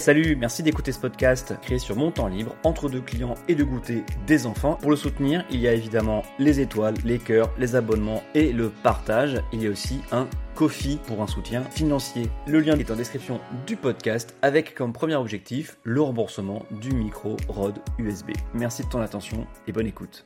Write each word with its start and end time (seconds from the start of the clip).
Salut, 0.00 0.34
merci 0.34 0.62
d'écouter 0.62 0.92
ce 0.92 0.98
podcast 0.98 1.52
créé 1.60 1.78
sur 1.78 1.94
mon 1.94 2.10
temps 2.10 2.26
libre, 2.26 2.56
entre 2.64 2.88
deux 2.88 3.02
clients 3.02 3.34
et 3.48 3.54
de 3.54 3.62
goûter 3.62 4.02
des 4.26 4.46
enfants. 4.46 4.78
Pour 4.80 4.90
le 4.90 4.96
soutenir, 4.96 5.44
il 5.50 5.60
y 5.60 5.68
a 5.68 5.74
évidemment 5.74 6.22
les 6.38 6.58
étoiles, 6.58 6.94
les 7.04 7.18
cœurs, 7.18 7.52
les 7.58 7.76
abonnements 7.76 8.22
et 8.34 8.50
le 8.50 8.70
partage. 8.70 9.42
Il 9.52 9.62
y 9.62 9.66
a 9.66 9.70
aussi 9.70 10.00
un 10.10 10.26
Kofi 10.54 10.98
pour 11.06 11.20
un 11.20 11.26
soutien 11.26 11.64
financier. 11.64 12.30
Le 12.46 12.60
lien 12.60 12.78
est 12.78 12.90
en 12.90 12.96
description 12.96 13.40
du 13.66 13.76
podcast 13.76 14.34
avec 14.40 14.74
comme 14.74 14.94
premier 14.94 15.16
objectif 15.16 15.76
le 15.84 16.00
remboursement 16.00 16.64
du 16.80 16.94
micro 16.94 17.36
ROD 17.48 17.78
USB. 17.98 18.30
Merci 18.54 18.84
de 18.84 18.88
ton 18.88 19.02
attention 19.02 19.46
et 19.66 19.72
bonne 19.72 19.86
écoute. 19.86 20.24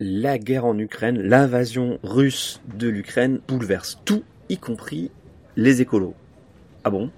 La 0.00 0.36
guerre 0.36 0.66
en 0.66 0.78
Ukraine, 0.78 1.18
l'invasion 1.18 1.98
russe 2.02 2.60
de 2.74 2.88
l'Ukraine 2.88 3.40
bouleverse 3.48 4.02
tout, 4.04 4.22
y 4.50 4.58
compris 4.58 5.10
les 5.56 5.80
écolos. 5.80 6.14
Ah 6.84 6.90
bon? 6.90 7.10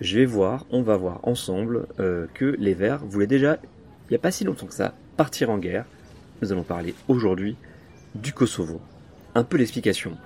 Je 0.00 0.18
vais 0.18 0.24
voir, 0.24 0.64
on 0.70 0.82
va 0.82 0.96
voir 0.96 1.20
ensemble 1.22 1.86
euh, 2.00 2.26
que 2.34 2.56
les 2.58 2.74
Verts 2.74 3.04
voulaient 3.04 3.26
déjà, 3.26 3.58
il 4.08 4.12
n'y 4.12 4.16
a 4.16 4.20
pas 4.20 4.30
si 4.30 4.44
longtemps 4.44 4.66
que 4.66 4.74
ça, 4.74 4.94
partir 5.16 5.50
en 5.50 5.58
guerre. 5.58 5.84
Nous 6.40 6.52
allons 6.52 6.62
parler 6.62 6.94
aujourd'hui 7.08 7.56
du 8.14 8.32
Kosovo. 8.32 8.80
Un 9.34 9.44
peu 9.44 9.56
l'explication. 9.56 10.16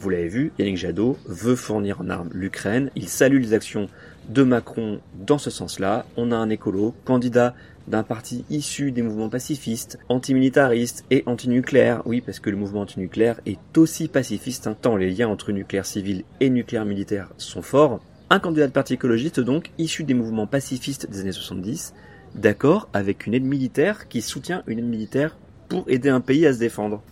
Vous 0.00 0.10
l'avez 0.10 0.28
vu, 0.28 0.52
Yannick 0.58 0.78
Jadot 0.78 1.16
veut 1.26 1.54
fournir 1.54 2.00
en 2.00 2.10
armes 2.10 2.30
l'Ukraine. 2.32 2.90
Il 2.96 3.08
salue 3.08 3.40
les 3.40 3.54
actions 3.54 3.88
de 4.28 4.42
Macron 4.42 5.00
dans 5.14 5.38
ce 5.38 5.50
sens-là. 5.50 6.06
On 6.16 6.32
a 6.32 6.36
un 6.36 6.48
écolo, 6.48 6.94
candidat 7.04 7.54
d'un 7.86 8.02
parti 8.02 8.44
issu 8.50 8.92
des 8.92 9.02
mouvements 9.02 9.28
pacifistes, 9.28 9.98
antimilitaristes 10.08 11.04
et 11.10 11.22
antinucléaires. 11.26 12.02
Oui, 12.06 12.20
parce 12.20 12.40
que 12.40 12.50
le 12.50 12.56
mouvement 12.56 12.80
antinucléaire 12.80 13.40
est 13.46 13.78
aussi 13.78 14.08
pacifiste, 14.08 14.66
hein, 14.66 14.76
tant 14.80 14.96
les 14.96 15.10
liens 15.10 15.28
entre 15.28 15.52
nucléaire 15.52 15.86
civil 15.86 16.24
et 16.40 16.50
nucléaire 16.50 16.84
militaire 16.84 17.28
sont 17.38 17.62
forts. 17.62 18.00
Un 18.32 18.38
candidat 18.38 18.66
de 18.66 18.72
parti 18.72 18.94
écologiste 18.94 19.40
donc, 19.40 19.72
issu 19.76 20.04
des 20.04 20.14
mouvements 20.14 20.46
pacifistes 20.46 21.06
des 21.10 21.20
années 21.20 21.32
70, 21.32 21.92
d'accord 22.34 22.88
avec 22.94 23.26
une 23.26 23.34
aide 23.34 23.44
militaire 23.44 24.08
qui 24.08 24.22
soutient 24.22 24.62
une 24.66 24.78
aide 24.78 24.88
militaire 24.88 25.36
pour 25.68 25.84
aider 25.86 26.08
un 26.08 26.22
pays 26.22 26.46
à 26.46 26.54
se 26.54 26.58
défendre. 26.58 27.02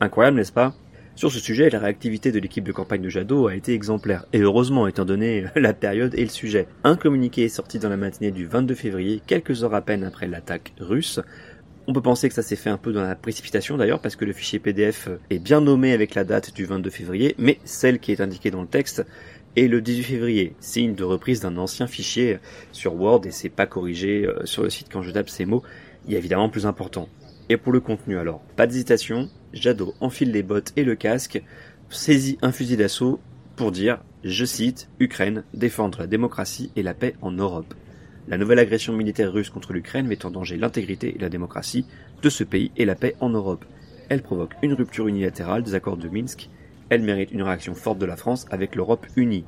Incroyable, 0.00 0.36
n'est-ce 0.36 0.50
pas? 0.50 0.74
Sur 1.14 1.30
ce 1.30 1.38
sujet, 1.38 1.70
la 1.70 1.78
réactivité 1.78 2.32
de 2.32 2.40
l'équipe 2.40 2.64
de 2.64 2.72
campagne 2.72 3.02
de 3.02 3.08
Jadot 3.08 3.46
a 3.46 3.54
été 3.54 3.72
exemplaire, 3.72 4.26
et 4.32 4.40
heureusement 4.40 4.88
étant 4.88 5.04
donné 5.04 5.44
la 5.54 5.74
période 5.74 6.16
et 6.16 6.24
le 6.24 6.28
sujet. 6.28 6.66
Un 6.82 6.96
communiqué 6.96 7.44
est 7.44 7.48
sorti 7.48 7.78
dans 7.78 7.88
la 7.88 7.96
matinée 7.96 8.32
du 8.32 8.44
22 8.44 8.74
février, 8.74 9.22
quelques 9.24 9.62
heures 9.62 9.76
à 9.76 9.80
peine 9.80 10.02
après 10.02 10.26
l'attaque 10.26 10.72
russe, 10.80 11.20
on 11.86 11.92
peut 11.92 12.00
penser 12.00 12.28
que 12.28 12.34
ça 12.34 12.42
s'est 12.42 12.56
fait 12.56 12.70
un 12.70 12.78
peu 12.78 12.92
dans 12.92 13.02
la 13.02 13.14
précipitation 13.14 13.76
d'ailleurs 13.76 14.00
parce 14.00 14.16
que 14.16 14.24
le 14.24 14.32
fichier 14.32 14.58
PDF 14.58 15.08
est 15.30 15.38
bien 15.38 15.60
nommé 15.60 15.92
avec 15.92 16.14
la 16.14 16.24
date 16.24 16.54
du 16.54 16.64
22 16.64 16.90
février, 16.90 17.34
mais 17.38 17.58
celle 17.64 17.98
qui 17.98 18.12
est 18.12 18.20
indiquée 18.20 18.50
dans 18.50 18.62
le 18.62 18.68
texte 18.68 19.04
et 19.56 19.68
le 19.68 19.80
18 19.80 20.02
février, 20.02 20.54
signe 20.60 20.94
de 20.94 21.04
reprise 21.04 21.40
d'un 21.40 21.56
ancien 21.56 21.86
fichier 21.86 22.38
sur 22.72 22.94
Word 22.94 23.26
et 23.26 23.30
c'est 23.30 23.48
pas 23.48 23.66
corrigé 23.66 24.26
euh, 24.26 24.44
sur 24.44 24.62
le 24.62 24.70
site 24.70 24.88
quand 24.90 25.02
je 25.02 25.10
tape 25.10 25.28
ces 25.28 25.44
mots, 25.44 25.62
il 26.06 26.12
y 26.12 26.16
a 26.16 26.18
évidemment 26.18 26.48
plus 26.48 26.66
important. 26.66 27.08
Et 27.48 27.56
pour 27.56 27.72
le 27.72 27.80
contenu 27.80 28.18
alors, 28.18 28.40
pas 28.56 28.66
d'hésitation, 28.66 29.28
Jadot 29.52 29.94
enfile 30.00 30.32
les 30.32 30.42
bottes 30.42 30.72
et 30.76 30.84
le 30.84 30.96
casque, 30.96 31.42
saisit 31.88 32.38
un 32.42 32.52
fusil 32.52 32.76
d'assaut 32.76 33.20
pour 33.56 33.70
dire, 33.70 34.02
je 34.24 34.44
cite, 34.44 34.88
Ukraine, 34.98 35.44
défendre 35.54 36.00
la 36.00 36.06
démocratie 36.06 36.72
et 36.74 36.82
la 36.82 36.94
paix 36.94 37.14
en 37.22 37.30
Europe. 37.30 37.74
La 38.26 38.38
nouvelle 38.38 38.58
agression 38.58 38.94
militaire 38.94 39.32
russe 39.32 39.50
contre 39.50 39.72
l'Ukraine 39.72 40.06
met 40.06 40.24
en 40.24 40.30
danger 40.30 40.56
l'intégrité 40.56 41.14
et 41.14 41.20
la 41.20 41.28
démocratie 41.28 41.86
de 42.22 42.30
ce 42.30 42.42
pays 42.42 42.72
et 42.76 42.86
la 42.86 42.94
paix 42.94 43.14
en 43.20 43.28
Europe. 43.28 43.64
Elle 44.08 44.22
provoque 44.22 44.54
une 44.62 44.72
rupture 44.72 45.06
unilatérale 45.06 45.62
des 45.62 45.74
accords 45.74 45.98
de 45.98 46.08
Minsk 46.08 46.48
elle 46.88 47.02
mérite 47.02 47.32
une 47.32 47.42
réaction 47.42 47.74
forte 47.74 47.98
de 47.98 48.06
la 48.06 48.16
France 48.16 48.46
avec 48.50 48.74
l'Europe 48.74 49.06
unie. 49.16 49.44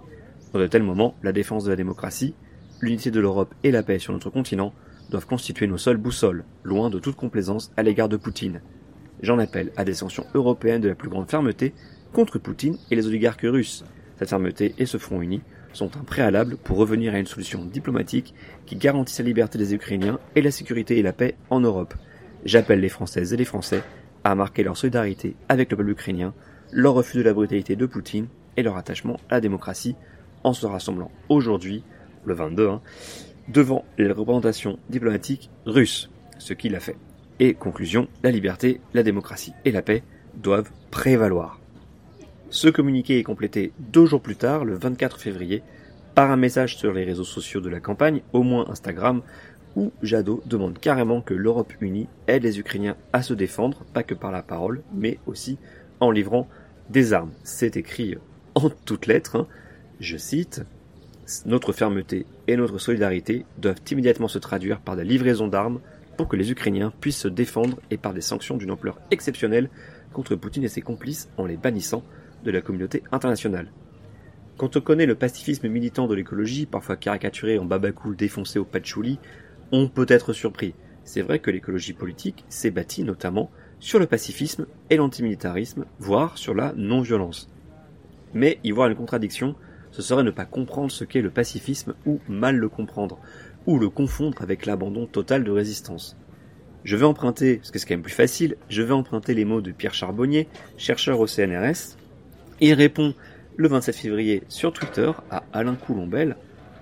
Dans 0.53 0.61
de 0.61 0.67
tels 0.67 0.83
moments, 0.83 1.15
la 1.23 1.33
défense 1.33 1.65
de 1.65 1.71
la 1.71 1.77
démocratie, 1.77 2.35
l'unité 2.81 3.11
de 3.11 3.21
l'Europe 3.21 3.55
et 3.63 3.71
la 3.71 3.83
paix 3.83 3.99
sur 3.99 4.13
notre 4.13 4.31
continent 4.31 4.73
doivent 5.11 5.27
constituer 5.27 5.67
nos 5.67 5.79
seules 5.79 5.97
boussoles, 5.97 6.45
loin 6.65 6.91
de 6.91 6.99
toute 6.99 7.17
complaisance 7.17 7.73
à 7.77 7.83
l'égard 7.83 8.09
de 8.09 8.17
Poutine. 8.17 8.61
J'en 9.23 9.39
appelle 9.39 9.73
à 9.77 9.85
des 9.85 9.95
sanctions 9.95 10.27
européennes 10.35 10.81
de 10.81 10.89
la 10.89 10.95
plus 10.95 11.09
grande 11.09 11.31
fermeté 11.31 11.73
contre 12.13 12.39
Poutine 12.39 12.79
et 12.91 12.97
les 12.97 13.07
oligarques 13.07 13.43
russes. 13.43 13.85
Cette 14.19 14.31
fermeté 14.31 14.75
et 14.79 14.87
ce 14.87 14.99
front 14.99 15.21
uni 15.21 15.43
sont 15.73 15.97
un 15.97 16.05
préalable 16.05 16.57
pour 16.57 16.79
revenir 16.79 17.15
à 17.15 17.19
une 17.19 17.27
solution 17.27 17.65
diplomatique 17.65 18.35
qui 18.65 18.77
garantisse 18.77 19.19
la 19.19 19.27
liberté 19.27 19.59
des 19.59 19.75
Ukrainiens 19.75 20.19
et 20.35 20.43
la 20.43 20.51
sécurité 20.51 20.99
et 20.99 21.03
la 21.03 21.13
paix 21.13 21.37
en 21.51 21.61
Europe. 21.61 21.95
J'appelle 22.45 22.81
les 22.81 22.89
Françaises 22.89 23.33
et 23.33 23.37
les 23.37 23.45
Français 23.45 23.83
à 24.25 24.35
marquer 24.35 24.63
leur 24.63 24.77
solidarité 24.77 25.37
avec 25.49 25.71
le 25.71 25.77
peuple 25.77 25.91
ukrainien 25.91 26.35
leur 26.73 26.95
refus 26.95 27.19
de 27.19 27.23
la 27.23 27.33
brutalité 27.33 27.77
de 27.77 27.87
Poutine 27.87 28.29
et 28.57 28.63
leur 28.63 28.77
attachement 28.77 29.19
à 29.29 29.35
la 29.35 29.41
démocratie 29.41 29.97
en 30.45 30.53
se 30.53 30.67
rassemblant 30.67 31.11
aujourd'hui, 31.29 31.83
le 32.25 32.35
22, 32.35 32.69
hein, 32.69 32.81
devant 33.49 33.85
les 33.99 34.11
représentations 34.11 34.79
diplomatiques 34.91 35.51
russes, 35.67 36.11
ce 36.39 36.55
qu'il 36.55 36.75
a 36.75 36.81
fait. 36.81 36.97
Et 37.39 37.55
conclusion, 37.55 38.09
la 38.23 38.31
liberté, 38.31 38.81
la 38.95 39.03
démocratie 39.03 39.53
et 39.65 39.73
la 39.73 39.83
paix 39.83 40.03
doivent 40.35 40.71
prévaloir. 40.91 41.61
Ce 42.51 42.69
communiqué 42.69 43.19
est 43.19 43.25
complété 43.25 43.73
deux 43.79 44.07
jours 44.07 44.21
plus 44.21 44.37
tard, 44.37 44.65
le 44.65 44.75
24 44.75 45.21
février, 45.21 45.63
par 46.15 46.31
un 46.31 46.37
message 46.37 46.77
sur 46.77 46.93
les 46.93 47.05
réseaux 47.05 47.25
sociaux 47.25 47.61
de 47.61 47.69
la 47.69 47.81
campagne, 47.81 48.23
au 48.33 48.43
moins 48.43 48.71
Instagram, 48.71 49.23
où 49.75 49.93
Jadot 50.03 50.43
demande 50.47 50.79
carrément 50.79 51.21
que 51.21 51.35
l'Europe 51.35 51.75
unie 51.81 52.09
aide 52.27 52.45
les 52.45 52.59
Ukrainiens 52.59 52.97
à 53.13 53.23
se 53.23 53.35
défendre, 53.35 53.85
pas 53.93 54.03
que 54.03 54.15
par 54.15 54.33
la 54.33 54.43
parole, 54.43 54.83
mais 54.95 55.19
aussi 55.27 55.59
en 56.01 56.11
livrant 56.11 56.49
des 56.91 57.13
armes. 57.13 57.33
C'est 57.45 57.77
écrit 57.77 58.17
en 58.55 58.71
toutes 58.71 59.07
lettres, 59.07 59.37
hein. 59.37 59.47
je 60.01 60.17
cite, 60.17 60.63
Notre 61.45 61.73
fermeté 61.73 62.27
et 62.49 62.57
notre 62.57 62.79
solidarité 62.79 63.45
doivent 63.59 63.81
immédiatement 63.91 64.29
se 64.29 64.39
traduire 64.39 64.81
par 64.81 64.97
des 64.97 65.05
livraisons 65.05 65.49
d'armes 65.49 65.81
pour 66.17 66.29
que 66.29 66.37
les 66.37 66.51
Ukrainiens 66.51 66.93
puissent 67.01 67.21
se 67.21 67.29
défendre 67.29 67.79
et 67.91 67.99
par 67.99 68.15
des 68.15 68.21
sanctions 68.21 68.57
d'une 68.57 68.71
ampleur 68.71 68.99
exceptionnelle 69.11 69.69
contre 70.13 70.35
Poutine 70.37 70.65
et 70.65 70.69
ses 70.69 70.81
complices 70.81 71.29
en 71.37 71.45
les 71.45 71.57
bannissant 71.57 72.03
de 72.45 72.51
la 72.51 72.63
communauté 72.63 73.03
internationale. 73.13 73.71
Quand 74.57 74.77
on 74.77 74.81
connaît 74.81 75.05
le 75.05 75.15
pacifisme 75.15 75.69
militant 75.69 76.07
de 76.07 76.15
l'écologie, 76.15 76.65
parfois 76.65 76.97
caricaturé 76.97 77.59
en 77.59 77.67
babacool 77.67 78.17
défoncé 78.17 78.59
au 78.59 78.65
patchouli, 78.65 79.19
on 79.73 79.89
peut 79.89 80.07
être 80.09 80.33
surpris. 80.33 80.75
C'est 81.05 81.21
vrai 81.21 81.41
que 81.41 81.51
l'écologie 81.51 81.93
politique 81.93 82.45
s'est 82.49 82.71
bâtie 82.71 83.05
notamment 83.05 83.51
sur 83.81 83.99
le 83.99 84.07
pacifisme 84.07 84.67
et 84.91 84.97
l'antimilitarisme, 84.97 85.85
voire 85.99 86.39
sur 86.39 86.55
la 86.55 86.73
non-violence. 86.77 87.51
Mais 88.35 88.59
y 88.65 88.71
voir 88.71 88.89
une 88.89 88.97
contradiction, 88.97 89.55
ce 89.91 90.03
serait 90.03 90.23
ne 90.23 90.31
pas 90.31 90.45
comprendre 90.45 90.91
ce 90.91 91.05
qu'est 91.05 91.23
le 91.23 91.31
pacifisme 91.31 91.95
ou 92.05 92.21
mal 92.29 92.57
le 92.57 92.69
comprendre, 92.69 93.19
ou 93.67 93.79
le 93.79 93.89
confondre 93.89 94.43
avec 94.43 94.67
l'abandon 94.67 95.07
total 95.07 95.45
de 95.45 95.51
résistance. 95.51 96.17
Je 96.85 96.97
vais 96.97 97.05
emprunter, 97.05 97.57
parce 97.57 97.71
que 97.71 97.79
c'est 97.79 97.87
quand 97.87 97.95
même 97.95 98.03
plus 98.03 98.13
facile, 98.13 98.57
je 98.69 98.83
vais 98.83 98.93
emprunter 98.93 99.35
les 99.35 99.45
mots 99.45 99.61
de 99.61 99.73
Pierre 99.73 99.95
Charbonnier, 99.95 100.49
chercheur 100.77 101.19
au 101.19 101.27
CNRS. 101.27 101.97
Il 102.61 102.75
répond 102.75 103.15
le 103.57 103.69
27 103.69 103.97
février 103.97 104.43
sur 104.49 104.73
Twitter 104.73 105.11
à 105.31 105.43
Alain 105.53 105.75
Coulombel, 105.75 106.37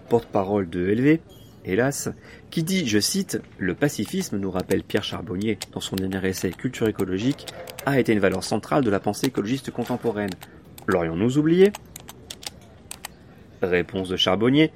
porte-parole 0.08 0.68
de 0.68 0.80
LV, 0.80 1.20
hélas, 1.64 2.10
qui 2.50 2.62
dit, 2.62 2.86
je 2.86 2.98
cite, 2.98 3.40
Le 3.58 3.74
pacifisme, 3.74 4.38
nous 4.38 4.50
rappelle 4.50 4.82
Pierre 4.82 5.04
Charbonnier 5.04 5.58
dans 5.72 5.80
son 5.80 5.96
dernier 5.96 6.28
essai 6.28 6.50
Culture 6.50 6.88
écologique, 6.88 7.46
a 7.86 7.98
été 7.98 8.12
une 8.12 8.20
valeur 8.20 8.44
centrale 8.44 8.84
de 8.84 8.90
la 8.90 9.00
pensée 9.00 9.26
écologiste 9.26 9.70
contemporaine. 9.70 10.30
L'aurions-nous 10.86 11.38
oublié? 11.38 11.72
Réponse 13.62 14.08
de 14.08 14.16
Charbonnier. 14.16 14.72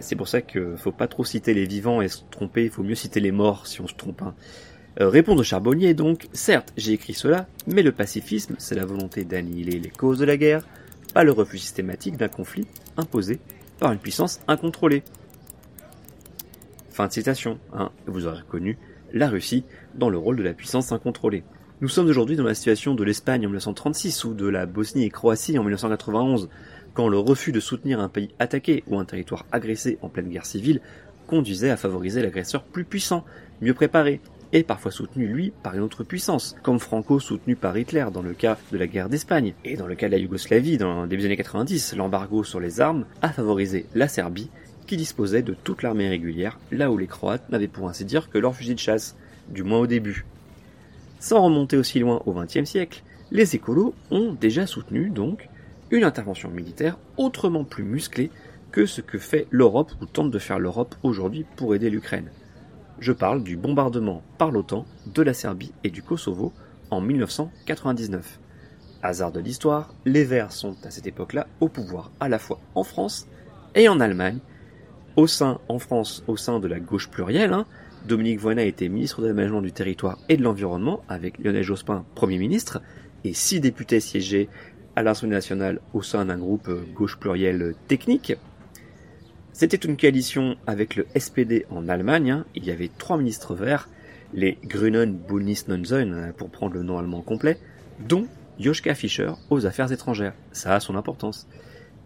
C'est 0.00 0.16
pour 0.16 0.28
ça 0.28 0.42
qu'il 0.42 0.76
faut 0.76 0.92
pas 0.92 1.06
trop 1.06 1.24
citer 1.24 1.54
les 1.54 1.64
vivants 1.64 2.02
et 2.02 2.08
se 2.08 2.20
tromper, 2.30 2.64
il 2.64 2.70
faut 2.70 2.82
mieux 2.82 2.94
citer 2.94 3.20
les 3.20 3.32
morts 3.32 3.66
si 3.66 3.80
on 3.80 3.86
se 3.86 3.94
trompe. 3.94 4.22
Hein. 4.22 4.34
Euh, 5.00 5.08
réponse 5.08 5.38
de 5.38 5.42
Charbonnier 5.42 5.94
donc, 5.94 6.26
certes 6.32 6.72
j'ai 6.76 6.92
écrit 6.92 7.12
cela, 7.12 7.46
mais 7.66 7.82
le 7.82 7.92
pacifisme 7.92 8.56
c'est 8.58 8.74
la 8.74 8.86
volonté 8.86 9.24
d'annihiler 9.24 9.78
les 9.78 9.90
causes 9.90 10.18
de 10.18 10.24
la 10.24 10.36
guerre, 10.36 10.66
pas 11.12 11.22
le 11.22 11.32
refus 11.32 11.58
systématique 11.58 12.16
d'un 12.16 12.28
conflit 12.28 12.66
imposé 12.96 13.38
par 13.78 13.92
une 13.92 13.98
puissance 13.98 14.40
incontrôlée. 14.48 15.02
Fin 16.96 17.08
de 17.08 17.12
citation. 17.12 17.58
Hein. 17.74 17.90
Vous 18.06 18.26
aurez 18.26 18.38
reconnu 18.38 18.78
la 19.12 19.28
Russie 19.28 19.64
dans 19.96 20.08
le 20.08 20.16
rôle 20.16 20.36
de 20.36 20.42
la 20.42 20.54
puissance 20.54 20.92
incontrôlée. 20.92 21.44
Nous 21.82 21.88
sommes 21.88 22.06
aujourd'hui 22.06 22.36
dans 22.36 22.44
la 22.44 22.54
situation 22.54 22.94
de 22.94 23.04
l'Espagne 23.04 23.42
en 23.42 23.50
1936 23.50 24.24
ou 24.24 24.32
de 24.32 24.48
la 24.48 24.64
Bosnie 24.64 25.04
et 25.04 25.10
Croatie 25.10 25.58
en 25.58 25.62
1991, 25.62 26.48
quand 26.94 27.08
le 27.08 27.18
refus 27.18 27.52
de 27.52 27.60
soutenir 27.60 28.00
un 28.00 28.08
pays 28.08 28.30
attaqué 28.38 28.82
ou 28.86 28.98
un 28.98 29.04
territoire 29.04 29.44
agressé 29.52 29.98
en 30.00 30.08
pleine 30.08 30.30
guerre 30.30 30.46
civile 30.46 30.80
conduisait 31.26 31.68
à 31.68 31.76
favoriser 31.76 32.22
l'agresseur 32.22 32.62
plus 32.62 32.84
puissant, 32.84 33.26
mieux 33.60 33.74
préparé, 33.74 34.22
et 34.54 34.62
parfois 34.62 34.90
soutenu 34.90 35.26
lui 35.26 35.52
par 35.62 35.74
une 35.74 35.82
autre 35.82 36.02
puissance, 36.02 36.56
comme 36.62 36.78
Franco 36.80 37.20
soutenu 37.20 37.56
par 37.56 37.76
Hitler 37.76 38.06
dans 38.10 38.22
le 38.22 38.32
cas 38.32 38.56
de 38.72 38.78
la 38.78 38.86
guerre 38.86 39.10
d'Espagne, 39.10 39.52
et 39.66 39.76
dans 39.76 39.86
le 39.86 39.96
cas 39.96 40.06
de 40.06 40.12
la 40.12 40.18
Yougoslavie 40.18 40.78
dans 40.78 41.02
le 41.02 41.08
début 41.08 41.20
des 41.20 41.26
années 41.26 41.36
90, 41.36 41.94
l'embargo 41.96 42.42
sur 42.42 42.58
les 42.58 42.80
armes 42.80 43.04
a 43.20 43.28
favorisé 43.28 43.84
la 43.94 44.08
Serbie 44.08 44.48
qui 44.86 44.96
disposait 44.96 45.42
de 45.42 45.54
toute 45.54 45.82
l'armée 45.82 46.08
régulière, 46.08 46.58
là 46.70 46.90
où 46.90 46.96
les 46.96 47.06
Croates 47.06 47.50
n'avaient 47.50 47.68
pour 47.68 47.88
ainsi 47.88 48.04
dire 48.04 48.30
que 48.30 48.38
leur 48.38 48.54
fusil 48.54 48.74
de 48.74 48.80
chasse, 48.80 49.16
du 49.48 49.62
moins 49.62 49.80
au 49.80 49.86
début. 49.86 50.24
Sans 51.20 51.42
remonter 51.42 51.76
aussi 51.76 51.98
loin 51.98 52.22
au 52.26 52.32
XXe 52.32 52.64
siècle, 52.64 53.02
les 53.30 53.56
écolos 53.56 53.94
ont 54.10 54.32
déjà 54.32 54.66
soutenu 54.66 55.10
donc 55.10 55.48
une 55.90 56.04
intervention 56.04 56.50
militaire 56.50 56.98
autrement 57.16 57.64
plus 57.64 57.84
musclée 57.84 58.30
que 58.70 58.86
ce 58.86 59.00
que 59.00 59.18
fait 59.18 59.46
l'Europe 59.50 59.92
ou 60.00 60.06
tente 60.06 60.30
de 60.30 60.38
faire 60.38 60.58
l'Europe 60.58 60.94
aujourd'hui 61.02 61.44
pour 61.56 61.74
aider 61.74 61.90
l'Ukraine. 61.90 62.30
Je 62.98 63.12
parle 63.12 63.42
du 63.42 63.56
bombardement 63.56 64.22
par 64.38 64.50
l'OTAN 64.50 64.86
de 65.06 65.22
la 65.22 65.34
Serbie 65.34 65.72
et 65.84 65.90
du 65.90 66.02
Kosovo 66.02 66.52
en 66.90 67.00
1999. 67.00 68.38
Hasard 69.02 69.32
de 69.32 69.40
l'histoire, 69.40 69.94
les 70.04 70.24
Verts 70.24 70.52
sont 70.52 70.76
à 70.84 70.90
cette 70.90 71.06
époque-là 71.06 71.46
au 71.60 71.68
pouvoir 71.68 72.10
à 72.20 72.28
la 72.28 72.38
fois 72.38 72.58
en 72.74 72.84
France 72.84 73.26
et 73.74 73.88
en 73.88 74.00
Allemagne. 74.00 74.38
Au 75.16 75.26
sein, 75.26 75.60
en 75.68 75.78
France, 75.78 76.22
au 76.26 76.36
sein 76.36 76.60
de 76.60 76.68
la 76.68 76.78
gauche 76.78 77.08
plurielle, 77.08 77.54
hein, 77.54 77.64
Dominique 78.06 78.38
Voyna 78.38 78.62
était 78.64 78.90
ministre 78.90 79.22
de 79.22 79.28
l'aménagement 79.28 79.62
du 79.62 79.72
territoire 79.72 80.18
et 80.28 80.36
de 80.36 80.42
l'environnement 80.42 81.02
avec 81.08 81.38
Lionel 81.38 81.62
Jospin 81.62 82.04
Premier 82.14 82.36
ministre 82.36 82.82
et 83.24 83.32
six 83.32 83.58
députés 83.60 84.00
siégeaient 84.00 84.48
à 84.94 85.02
l'Assemblée 85.02 85.34
nationale 85.34 85.80
au 85.94 86.02
sein 86.02 86.26
d'un 86.26 86.36
groupe 86.36 86.70
gauche 86.94 87.16
pluriel 87.16 87.74
technique. 87.88 88.34
C'était 89.54 89.78
une 89.78 89.96
coalition 89.96 90.56
avec 90.66 90.96
le 90.96 91.06
SPD 91.16 91.64
en 91.70 91.88
Allemagne. 91.88 92.30
Hein. 92.30 92.44
Il 92.54 92.66
y 92.66 92.70
avait 92.70 92.90
trois 92.98 93.16
ministres 93.16 93.54
verts, 93.54 93.88
les 94.34 94.58
Grünen 94.64 95.16
Bundesnonsen, 95.16 96.34
pour 96.36 96.50
prendre 96.50 96.74
le 96.74 96.82
nom 96.82 96.98
allemand 96.98 97.22
complet, 97.22 97.58
dont 98.06 98.26
Joschka 98.60 98.94
Fischer 98.94 99.30
aux 99.48 99.64
affaires 99.64 99.90
étrangères. 99.92 100.34
Ça 100.52 100.74
a 100.74 100.80
son 100.80 100.94
importance. 100.94 101.48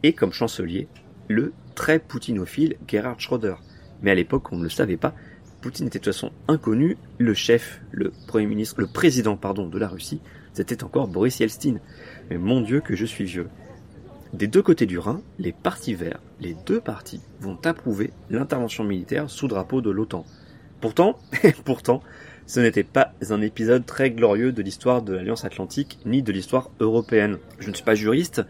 Et 0.05 0.13
comme 0.13 0.33
chancelier, 0.33 0.87
le 1.31 1.53
très 1.77 2.01
poutinophile 2.01 2.77
Gerhard 2.89 3.21
Schröder. 3.21 3.55
Mais 4.03 4.11
à 4.11 4.15
l'époque, 4.15 4.53
on 4.53 4.57
ne 4.57 4.65
le 4.65 4.69
savait 4.69 4.97
pas. 4.97 5.15
Poutine 5.61 5.87
était 5.87 5.99
de 5.99 6.05
toute 6.05 6.13
façon 6.13 6.33
inconnu. 6.49 6.97
Le 7.19 7.35
chef, 7.35 7.81
le 7.93 8.13
premier 8.27 8.47
ministre, 8.47 8.81
le 8.81 8.89
président, 8.89 9.37
pardon, 9.37 9.69
de 9.69 9.79
la 9.79 9.89
Russie, 9.89 10.21
c'était 10.55 10.83
encore 10.83 11.07
Boris 11.07 11.39
Yeltsin. 11.39 11.77
Mais 12.29 12.39
mon 12.39 12.61
Dieu 12.61 12.81
que 12.81 12.97
je 12.97 13.07
suis 13.07 13.25
vieux. 13.25 13.49
Des 14.33 14.49
deux 14.49 14.63
côtés 14.63 14.87
du 14.87 14.99
Rhin, 14.99 15.23
les 15.39 15.53
partis 15.53 15.95
verts, 15.95 16.21
les 16.41 16.57
deux 16.67 16.81
partis, 16.81 17.21
vont 17.41 17.59
approuver 17.65 18.11
l'intervention 18.29 18.85
militaire 18.85 19.31
sous 19.31 19.49
drapeau 19.49 19.81
de 19.81 19.91
l'OTAN. 19.91 20.25
Pourtant, 20.81 21.19
pourtant, 21.65 22.03
ce 22.47 22.59
n'était 22.59 22.85
pas 22.85 23.13
un 23.29 23.41
épisode 23.41 23.87
très 23.87 24.11
glorieux 24.11 24.51
de 24.51 24.63
l'histoire 24.63 25.03
de 25.03 25.13
l'Alliance 25.13 25.45
Atlantique 25.45 25.99
ni 26.07 26.23
de 26.23 26.33
l'histoire 26.33 26.71
européenne. 26.81 27.39
Je 27.61 27.71
ne 27.71 27.75
suis 27.75 27.85
pas 27.85 27.95
juriste, 27.95 28.43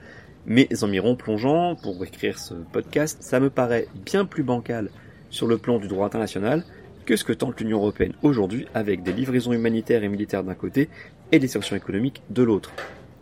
mais 0.46 0.68
en 0.82 0.86
m'y 0.86 1.00
plongeant 1.16 1.76
pour 1.76 2.02
écrire 2.04 2.38
ce 2.38 2.54
podcast, 2.54 3.18
ça 3.20 3.40
me 3.40 3.50
paraît 3.50 3.88
bien 4.04 4.24
plus 4.24 4.42
bancal 4.42 4.90
sur 5.30 5.46
le 5.46 5.58
plan 5.58 5.78
du 5.78 5.88
droit 5.88 6.06
international 6.06 6.64
que 7.06 7.16
ce 7.16 7.24
que 7.24 7.32
tente 7.32 7.60
l'Union 7.60 7.78
européenne 7.78 8.14
aujourd'hui 8.22 8.66
avec 8.74 9.02
des 9.02 9.12
livraisons 9.12 9.52
humanitaires 9.52 10.04
et 10.04 10.08
militaires 10.08 10.44
d'un 10.44 10.54
côté 10.54 10.88
et 11.32 11.38
des 11.38 11.48
sanctions 11.48 11.76
économiques 11.76 12.22
de 12.30 12.42
l'autre. 12.42 12.72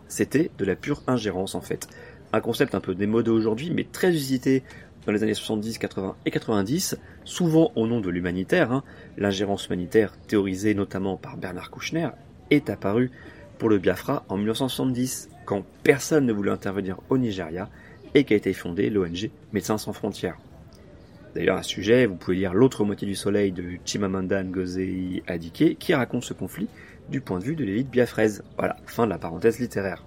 C'était 0.07 0.51
de 0.57 0.65
la 0.65 0.75
pure 0.75 1.03
ingérence 1.07 1.55
en 1.55 1.61
fait 1.61 1.87
un 2.33 2.41
concept 2.41 2.75
un 2.75 2.79
peu 2.79 2.95
démodé 2.95 3.31
aujourd'hui, 3.31 3.71
mais 3.71 3.87
très 3.91 4.11
usité 4.11 4.63
dans 5.05 5.11
les 5.11 5.23
années 5.23 5.33
70, 5.33 5.77
80 5.77 6.15
et 6.25 6.31
90, 6.31 6.97
souvent 7.23 7.71
au 7.75 7.87
nom 7.87 8.01
de 8.01 8.09
l'humanitaire. 8.09 8.71
Hein. 8.71 8.83
L'ingérence 9.17 9.67
humanitaire, 9.67 10.13
théorisée 10.27 10.75
notamment 10.75 11.17
par 11.17 11.37
Bernard 11.37 11.71
Kouchner, 11.71 12.09
est 12.51 12.69
apparue 12.69 13.11
pour 13.57 13.69
le 13.69 13.77
Biafra 13.77 14.23
en 14.29 14.37
1970, 14.37 15.29
quand 15.49 15.65
personne 15.81 16.27
ne 16.27 16.31
voulait 16.31 16.51
intervenir 16.51 16.99
au 17.09 17.17
Nigeria 17.17 17.69
et 18.13 18.23
qu'a 18.23 18.35
été 18.35 18.53
fondée 18.53 18.91
l'ONG 18.91 19.31
Médecins 19.51 19.79
sans 19.79 19.93
frontières. 19.93 20.37
D'ailleurs, 21.33 21.57
à 21.57 21.63
ce 21.63 21.69
sujet, 21.71 22.05
vous 22.05 22.15
pouvez 22.15 22.37
lire 22.37 22.53
L'autre 22.53 22.85
moitié 22.85 23.07
du 23.07 23.15
soleil 23.15 23.51
de 23.51 23.63
Chimamanda 23.83 24.43
Ngozi 24.43 25.23
Adichie, 25.25 25.75
qui 25.75 25.95
raconte 25.95 26.23
ce 26.23 26.33
conflit 26.33 26.67
du 27.09 27.19
point 27.19 27.39
de 27.39 27.45
vue 27.45 27.55
de 27.55 27.63
l'élite 27.63 27.89
biafraise. 27.89 28.43
Voilà, 28.59 28.77
fin 28.85 29.05
de 29.05 29.09
la 29.09 29.17
parenthèse 29.17 29.57
littéraire 29.57 30.05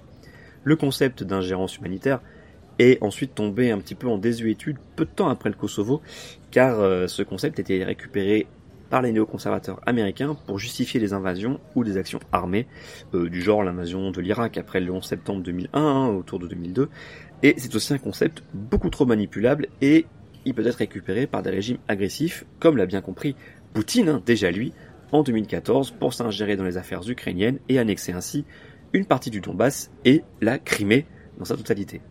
le 0.64 0.76
concept 0.76 1.24
d'ingérence 1.24 1.76
humanitaire 1.78 2.20
est 2.78 3.02
ensuite 3.02 3.34
tombé 3.34 3.70
un 3.70 3.78
petit 3.78 3.94
peu 3.96 4.08
en 4.08 4.18
désuétude 4.18 4.78
peu 4.96 5.04
de 5.04 5.10
temps 5.10 5.28
après 5.28 5.50
le 5.50 5.56
Kosovo, 5.56 6.00
car 6.50 6.80
euh, 6.80 7.06
ce 7.06 7.22
concept 7.22 7.58
était 7.58 7.84
récupéré 7.84 8.46
par 8.92 9.00
les 9.00 9.12
néoconservateurs 9.12 9.80
américains 9.86 10.36
pour 10.46 10.58
justifier 10.58 11.00
les 11.00 11.14
invasions 11.14 11.58
ou 11.74 11.82
des 11.82 11.96
actions 11.96 12.20
armées, 12.30 12.66
euh, 13.14 13.30
du 13.30 13.40
genre 13.40 13.64
l'invasion 13.64 14.10
de 14.10 14.20
l'Irak 14.20 14.58
après 14.58 14.80
le 14.80 14.92
11 14.92 15.02
septembre 15.02 15.42
2001, 15.42 15.80
hein, 15.80 16.08
autour 16.08 16.38
de 16.38 16.46
2002, 16.46 16.90
et 17.42 17.54
c'est 17.56 17.74
aussi 17.74 17.94
un 17.94 17.98
concept 17.98 18.44
beaucoup 18.52 18.90
trop 18.90 19.06
manipulable 19.06 19.68
et 19.80 20.04
il 20.44 20.52
peut 20.52 20.66
être 20.66 20.74
récupéré 20.74 21.26
par 21.26 21.42
des 21.42 21.48
régimes 21.48 21.78
agressifs, 21.88 22.44
comme 22.60 22.76
l'a 22.76 22.84
bien 22.84 23.00
compris 23.00 23.34
Poutine, 23.72 24.10
hein, 24.10 24.22
déjà 24.26 24.50
lui, 24.50 24.74
en 25.10 25.22
2014, 25.22 25.92
pour 25.92 26.12
s'ingérer 26.12 26.56
dans 26.56 26.64
les 26.64 26.76
affaires 26.76 27.08
ukrainiennes 27.08 27.60
et 27.70 27.78
annexer 27.78 28.12
ainsi 28.12 28.44
une 28.92 29.06
partie 29.06 29.30
du 29.30 29.40
Donbass 29.40 29.90
et 30.04 30.22
la 30.42 30.58
Crimée 30.58 31.06
dans 31.38 31.46
sa 31.46 31.56
totalité. 31.56 32.02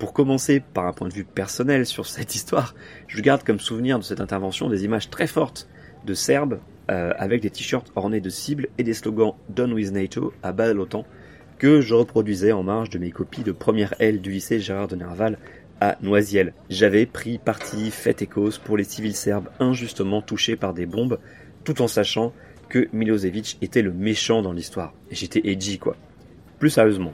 Pour 0.00 0.12
commencer 0.12 0.58
par 0.58 0.88
un 0.88 0.92
point 0.92 1.06
de 1.06 1.14
vue 1.14 1.24
personnel 1.24 1.86
sur 1.86 2.04
cette 2.04 2.34
histoire, 2.34 2.74
je 3.06 3.20
garde 3.20 3.44
comme 3.44 3.60
souvenir 3.60 4.00
de 4.00 4.02
cette 4.02 4.20
intervention 4.20 4.68
des 4.68 4.84
images 4.84 5.08
très 5.08 5.28
fortes 5.28 5.68
de 6.04 6.14
Serbes 6.14 6.60
euh, 6.90 7.12
avec 7.16 7.40
des 7.40 7.50
t-shirts 7.50 7.92
ornés 7.96 8.20
de 8.20 8.30
cibles 8.30 8.68
et 8.78 8.82
des 8.82 8.94
slogans 8.94 9.34
Done 9.48 9.72
with 9.72 9.92
NATO 9.92 10.32
à 10.42 10.52
bas 10.52 10.72
l'OTAN 10.72 11.06
que 11.58 11.80
je 11.80 11.94
reproduisais 11.94 12.52
en 12.52 12.62
marge 12.62 12.90
de 12.90 12.98
mes 12.98 13.10
copies 13.10 13.42
de 13.42 13.52
première 13.52 13.94
L 14.00 14.20
du 14.20 14.30
lycée 14.30 14.60
Gérard 14.60 14.88
de 14.88 14.96
Nerval 14.96 15.38
à 15.80 15.96
Noisiel. 16.02 16.52
J'avais 16.68 17.06
pris 17.06 17.38
parti, 17.38 17.90
fait 17.90 18.22
et 18.22 18.26
cause 18.26 18.58
pour 18.58 18.76
les 18.76 18.84
civils 18.84 19.16
serbes 19.16 19.48
injustement 19.60 20.22
touchés 20.22 20.56
par 20.56 20.74
des 20.74 20.86
bombes, 20.86 21.18
tout 21.64 21.80
en 21.80 21.88
sachant 21.88 22.32
que 22.68 22.88
Milosevic 22.92 23.58
était 23.62 23.82
le 23.82 23.92
méchant 23.92 24.42
dans 24.42 24.52
l'histoire. 24.52 24.92
Et 25.10 25.14
j'étais 25.14 25.40
edgy, 25.44 25.78
quoi. 25.78 25.96
Plus 26.58 26.70
sérieusement, 26.70 27.12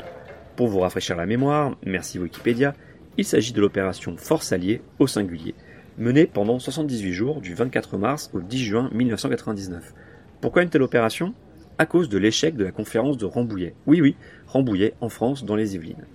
pour 0.56 0.68
vous 0.68 0.80
rafraîchir 0.80 1.16
la 1.16 1.26
mémoire, 1.26 1.76
merci 1.84 2.18
Wikipédia, 2.18 2.74
il 3.16 3.24
s'agit 3.24 3.52
de 3.52 3.60
l'opération 3.60 4.16
Force 4.16 4.52
Alliée 4.52 4.82
au 4.98 5.06
singulier, 5.06 5.54
menée 6.00 6.26
pendant 6.26 6.58
78 6.58 7.12
jours 7.12 7.40
du 7.40 7.54
24 7.54 7.98
mars 7.98 8.30
au 8.32 8.40
10 8.40 8.58
juin 8.58 8.90
1999. 8.92 9.94
Pourquoi 10.40 10.62
une 10.62 10.70
telle 10.70 10.82
opération? 10.82 11.34
À 11.78 11.84
cause 11.84 12.08
de 12.08 12.18
l'échec 12.18 12.56
de 12.56 12.64
la 12.64 12.72
conférence 12.72 13.18
de 13.18 13.26
Rambouillet. 13.26 13.74
Oui, 13.86 14.00
oui, 14.00 14.16
Rambouillet, 14.46 14.94
en 15.02 15.10
France, 15.10 15.44
dans 15.44 15.56
les 15.56 15.74
Yvelines. 15.74 16.06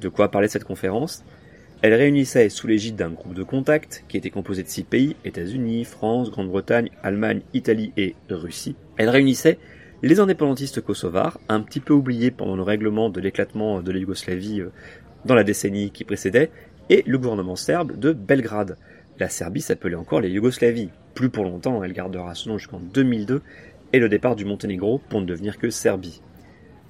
De 0.00 0.08
quoi 0.08 0.30
parlait 0.30 0.48
cette 0.48 0.64
conférence? 0.64 1.24
Elle 1.82 1.94
réunissait 1.94 2.50
sous 2.50 2.66
l'égide 2.66 2.96
d'un 2.96 3.08
groupe 3.08 3.32
de 3.32 3.42
contact 3.42 4.04
qui 4.08 4.18
était 4.18 4.28
composé 4.28 4.62
de 4.62 4.68
six 4.68 4.82
pays, 4.82 5.16
États-Unis, 5.24 5.84
France, 5.84 6.30
Grande-Bretagne, 6.30 6.90
Allemagne, 7.02 7.40
Italie 7.54 7.92
et 7.96 8.14
Russie. 8.28 8.76
Elle 8.98 9.08
réunissait 9.08 9.58
les 10.02 10.20
indépendantistes 10.20 10.82
kosovars, 10.82 11.40
un 11.48 11.60
petit 11.60 11.80
peu 11.80 11.94
oubliés 11.94 12.30
pendant 12.30 12.56
le 12.56 12.62
règlement 12.62 13.08
de 13.08 13.20
l'éclatement 13.20 13.80
de 13.80 13.90
la 13.90 13.98
Yougoslavie 13.98 14.60
euh, 14.60 14.72
dans 15.24 15.34
la 15.34 15.44
décennie 15.44 15.90
qui 15.90 16.04
précédait, 16.04 16.50
et 16.90 17.02
le 17.06 17.16
gouvernement 17.16 17.56
serbe 17.56 17.98
de 17.98 18.12
Belgrade. 18.12 18.76
La 19.20 19.28
Serbie 19.28 19.60
s'appelait 19.60 19.96
encore 19.96 20.22
les 20.22 20.30
Yougoslavie. 20.30 20.88
Plus 21.12 21.28
pour 21.28 21.44
longtemps, 21.44 21.84
elle 21.84 21.92
gardera 21.92 22.34
ce 22.34 22.48
nom 22.48 22.56
jusqu'en 22.56 22.80
2002 22.80 23.42
et 23.92 23.98
le 23.98 24.08
départ 24.08 24.34
du 24.34 24.46
Monténégro 24.46 24.98
pour 25.10 25.20
ne 25.20 25.26
devenir 25.26 25.58
que 25.58 25.68
Serbie. 25.68 26.22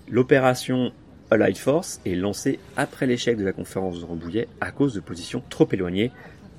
L'opération 0.08 0.92
Allied 1.32 1.58
Force 1.58 2.00
est 2.06 2.14
lancé 2.14 2.60
après 2.76 3.06
l'échec 3.06 3.36
de 3.36 3.44
la 3.44 3.52
conférence 3.52 3.98
de 3.98 4.04
Rambouillet 4.04 4.46
à 4.60 4.70
cause 4.70 4.94
de 4.94 5.00
positions 5.00 5.42
trop 5.50 5.66
éloignées 5.72 6.12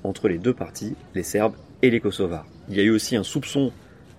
entre 0.04 0.28
les 0.28 0.40
deux 0.40 0.54
parties, 0.54 0.96
les 1.16 1.24
Serbes 1.24 1.56
et 1.82 1.90
les 1.90 2.02
Kosovars. 2.02 2.48
Il 2.68 2.76
y 2.76 2.82
a 2.82 2.84
eu 2.84 2.90
aussi 2.90 3.16
un 3.16 3.24
soupçon 3.24 3.72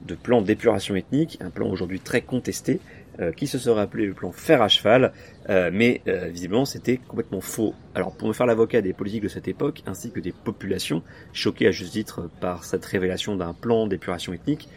de 0.06 0.14
plan 0.14 0.40
d'épuration 0.40 0.96
ethnique, 0.96 1.36
un 1.42 1.50
plan 1.50 1.68
aujourd'hui 1.68 2.00
très 2.00 2.22
contesté, 2.22 2.80
euh, 3.20 3.32
qui 3.32 3.46
se 3.46 3.58
serait 3.58 3.80
appelé 3.80 4.06
le 4.06 4.14
plan 4.14 4.32
fer 4.32 4.62
à 4.62 4.68
cheval, 4.68 5.12
euh, 5.50 5.70
mais 5.72 6.00
euh, 6.08 6.28
visiblement 6.28 6.64
c'était 6.64 6.96
complètement 6.96 7.40
faux. 7.40 7.74
Alors 7.94 8.16
pour 8.16 8.28
me 8.28 8.32
faire 8.32 8.46
l'avocat 8.46 8.80
des 8.80 8.92
politiques 8.92 9.22
de 9.22 9.28
cette 9.28 9.48
époque, 9.48 9.82
ainsi 9.86 10.10
que 10.10 10.20
des 10.20 10.32
populations, 10.32 11.02
choquées 11.32 11.66
à 11.66 11.70
juste 11.70 11.92
titre 11.92 12.30
par 12.40 12.64
cette 12.64 12.84
révélation 12.84 13.36
d'un 13.36 13.52
plan 13.52 13.86
d'épuration 13.86 14.32
ethnique, 14.32 14.68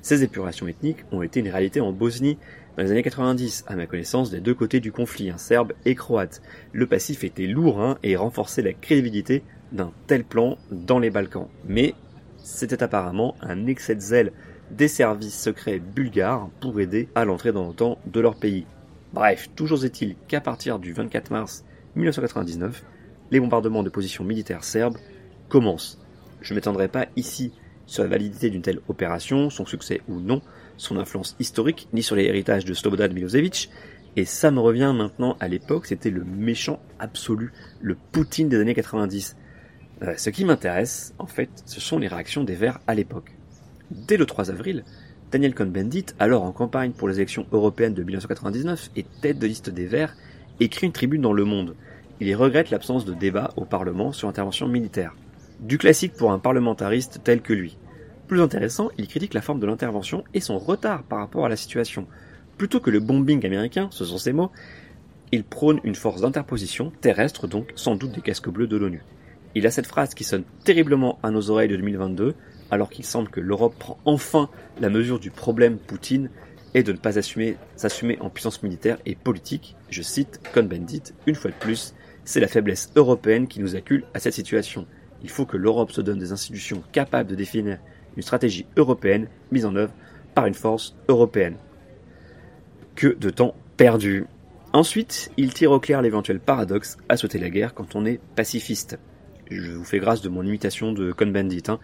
ces 0.00 0.24
épurations 0.24 0.66
ethniques 0.68 1.04
ont 1.12 1.22
été 1.22 1.40
une 1.40 1.48
réalité 1.48 1.80
en 1.80 1.92
Bosnie 1.92 2.38
dans 2.76 2.82
les 2.82 2.90
années 2.90 3.02
90, 3.02 3.64
à 3.66 3.76
ma 3.76 3.86
connaissance, 3.86 4.30
des 4.30 4.40
deux 4.40 4.54
côtés 4.54 4.80
du 4.80 4.92
conflit, 4.92 5.28
un 5.28 5.36
serbe 5.36 5.74
et 5.84 5.94
croate, 5.94 6.40
le 6.72 6.86
passif 6.86 7.22
était 7.22 7.46
lourd 7.46 7.78
hein, 7.82 7.98
et 8.02 8.16
renforçait 8.16 8.62
la 8.62 8.72
crédibilité 8.72 9.42
d'un 9.72 9.92
tel 10.06 10.24
plan 10.24 10.56
dans 10.70 10.98
les 10.98 11.10
Balkans. 11.10 11.48
Mais 11.66 11.94
c'était 12.38 12.82
apparemment 12.82 13.36
un 13.42 13.66
excès 13.66 13.94
de 13.94 14.00
zèle 14.00 14.32
des 14.72 14.88
services 14.88 15.38
secrets 15.38 15.78
bulgares 15.78 16.48
pour 16.60 16.80
aider 16.80 17.08
à 17.14 17.24
l'entrée 17.24 17.52
dans 17.52 17.66
l'OTAN 17.66 17.98
de 18.06 18.20
leur 18.20 18.36
pays. 18.36 18.66
Bref, 19.12 19.50
toujours 19.54 19.84
est-il 19.84 20.16
qu'à 20.28 20.40
partir 20.40 20.78
du 20.78 20.92
24 20.92 21.30
mars 21.30 21.64
1999, 21.96 22.82
les 23.30 23.40
bombardements 23.40 23.82
de 23.82 23.90
positions 23.90 24.24
militaires 24.24 24.64
serbes 24.64 24.96
commencent. 25.48 26.00
Je 26.40 26.52
ne 26.52 26.56
m'étendrai 26.56 26.88
pas 26.88 27.06
ici 27.16 27.52
sur 27.86 28.02
la 28.02 28.08
validité 28.08 28.48
d'une 28.48 28.62
telle 28.62 28.80
opération, 28.88 29.50
son 29.50 29.66
succès 29.66 30.00
ou 30.08 30.20
non, 30.20 30.40
son 30.78 30.96
influence 30.96 31.36
historique, 31.38 31.88
ni 31.92 32.02
sur 32.02 32.16
les 32.16 32.24
héritages 32.24 32.64
de 32.64 32.72
Slobodan 32.72 33.12
Milosevic, 33.12 33.70
et 34.16 34.24
ça 34.24 34.50
me 34.50 34.60
revient 34.60 34.92
maintenant 34.96 35.36
à 35.40 35.48
l'époque, 35.48 35.86
c'était 35.86 36.10
le 36.10 36.24
méchant 36.24 36.80
absolu, 36.98 37.52
le 37.80 37.96
Poutine 38.12 38.48
des 38.48 38.60
années 38.60 38.74
90. 38.74 39.36
Euh, 40.02 40.14
ce 40.16 40.30
qui 40.30 40.44
m'intéresse, 40.44 41.14
en 41.18 41.26
fait, 41.26 41.50
ce 41.66 41.80
sont 41.80 41.98
les 41.98 42.08
réactions 42.08 42.44
des 42.44 42.54
Verts 42.54 42.80
à 42.86 42.94
l'époque. 42.94 43.36
Dès 43.92 44.16
le 44.16 44.24
3 44.24 44.50
avril, 44.50 44.84
Daniel 45.30 45.54
Cohn-Bendit, 45.54 46.06
alors 46.18 46.44
en 46.44 46.52
campagne 46.52 46.92
pour 46.92 47.08
les 47.08 47.16
élections 47.16 47.46
européennes 47.52 47.92
de 47.92 48.02
1999 48.02 48.90
et 48.96 49.04
tête 49.20 49.38
de 49.38 49.46
liste 49.46 49.68
des 49.68 49.84
Verts, 49.84 50.16
écrit 50.60 50.86
une 50.86 50.94
tribune 50.94 51.20
dans 51.20 51.34
Le 51.34 51.44
Monde. 51.44 51.76
Il 52.18 52.26
y 52.26 52.34
regrette 52.34 52.70
l'absence 52.70 53.04
de 53.04 53.12
débat 53.12 53.52
au 53.56 53.66
Parlement 53.66 54.12
sur 54.12 54.28
l'intervention 54.28 54.66
militaire. 54.66 55.14
Du 55.60 55.76
classique 55.76 56.14
pour 56.14 56.32
un 56.32 56.38
parlementariste 56.38 57.20
tel 57.22 57.42
que 57.42 57.52
lui. 57.52 57.76
Plus 58.28 58.40
intéressant, 58.40 58.88
il 58.96 59.08
critique 59.08 59.34
la 59.34 59.42
forme 59.42 59.60
de 59.60 59.66
l'intervention 59.66 60.24
et 60.32 60.40
son 60.40 60.58
retard 60.58 61.02
par 61.02 61.18
rapport 61.18 61.44
à 61.44 61.50
la 61.50 61.56
situation. 61.56 62.06
Plutôt 62.56 62.80
que 62.80 62.90
le 62.90 63.00
bombing 63.00 63.44
américain, 63.44 63.88
ce 63.90 64.06
sont 64.06 64.16
ses 64.16 64.32
mots, 64.32 64.50
il 65.32 65.44
prône 65.44 65.80
une 65.84 65.96
force 65.96 66.22
d'interposition, 66.22 66.92
terrestre 67.02 67.46
donc, 67.46 67.72
sans 67.74 67.96
doute 67.96 68.12
des 68.12 68.22
casques 68.22 68.48
bleus 68.48 68.68
de 68.68 68.78
l'ONU. 68.78 69.02
Il 69.54 69.66
a 69.66 69.70
cette 69.70 69.86
phrase 69.86 70.14
qui 70.14 70.24
sonne 70.24 70.44
terriblement 70.64 71.18
à 71.22 71.30
nos 71.30 71.50
oreilles 71.50 71.68
de 71.68 71.76
2022, 71.76 72.34
alors 72.72 72.88
qu'il 72.88 73.04
semble 73.04 73.28
que 73.28 73.38
l'Europe 73.38 73.74
prend 73.78 73.98
enfin 74.06 74.48
la 74.80 74.88
mesure 74.88 75.20
du 75.20 75.30
problème 75.30 75.76
Poutine 75.76 76.30
et 76.72 76.82
de 76.82 76.92
ne 76.92 76.96
pas 76.96 77.18
assumer, 77.18 77.58
s'assumer 77.76 78.16
en 78.20 78.30
puissance 78.30 78.62
militaire 78.62 78.96
et 79.04 79.14
politique. 79.14 79.76
Je 79.90 80.00
cite 80.00 80.40
Cohn-Bendit, 80.54 81.12
une 81.26 81.34
fois 81.34 81.50
de 81.50 81.56
plus, 81.56 81.94
c'est 82.24 82.40
la 82.40 82.48
faiblesse 82.48 82.90
européenne 82.96 83.46
qui 83.46 83.60
nous 83.60 83.76
accule 83.76 84.04
à 84.14 84.20
cette 84.20 84.32
situation. 84.32 84.86
Il 85.22 85.28
faut 85.28 85.44
que 85.44 85.58
l'Europe 85.58 85.92
se 85.92 86.00
donne 86.00 86.18
des 86.18 86.32
institutions 86.32 86.82
capables 86.92 87.28
de 87.28 87.34
définir 87.34 87.78
une 88.16 88.22
stratégie 88.22 88.64
européenne 88.78 89.28
mise 89.50 89.66
en 89.66 89.76
œuvre 89.76 89.92
par 90.34 90.46
une 90.46 90.54
force 90.54 90.96
européenne. 91.08 91.56
Que 92.94 93.08
de 93.08 93.28
temps 93.28 93.54
perdu. 93.76 94.24
Ensuite, 94.72 95.30
il 95.36 95.52
tire 95.52 95.72
au 95.72 95.78
clair 95.78 96.00
l'éventuel 96.00 96.40
paradoxe 96.40 96.96
à 97.10 97.18
sauter 97.18 97.38
la 97.38 97.50
guerre 97.50 97.74
quand 97.74 97.96
on 97.96 98.06
est 98.06 98.18
pacifiste. 98.34 98.98
Je 99.50 99.72
vous 99.72 99.84
fais 99.84 99.98
grâce 99.98 100.22
de 100.22 100.30
mon 100.30 100.42
imitation 100.42 100.92
de 100.92 101.12
Cohn-Bendit. 101.12 101.64
Hein. 101.68 101.78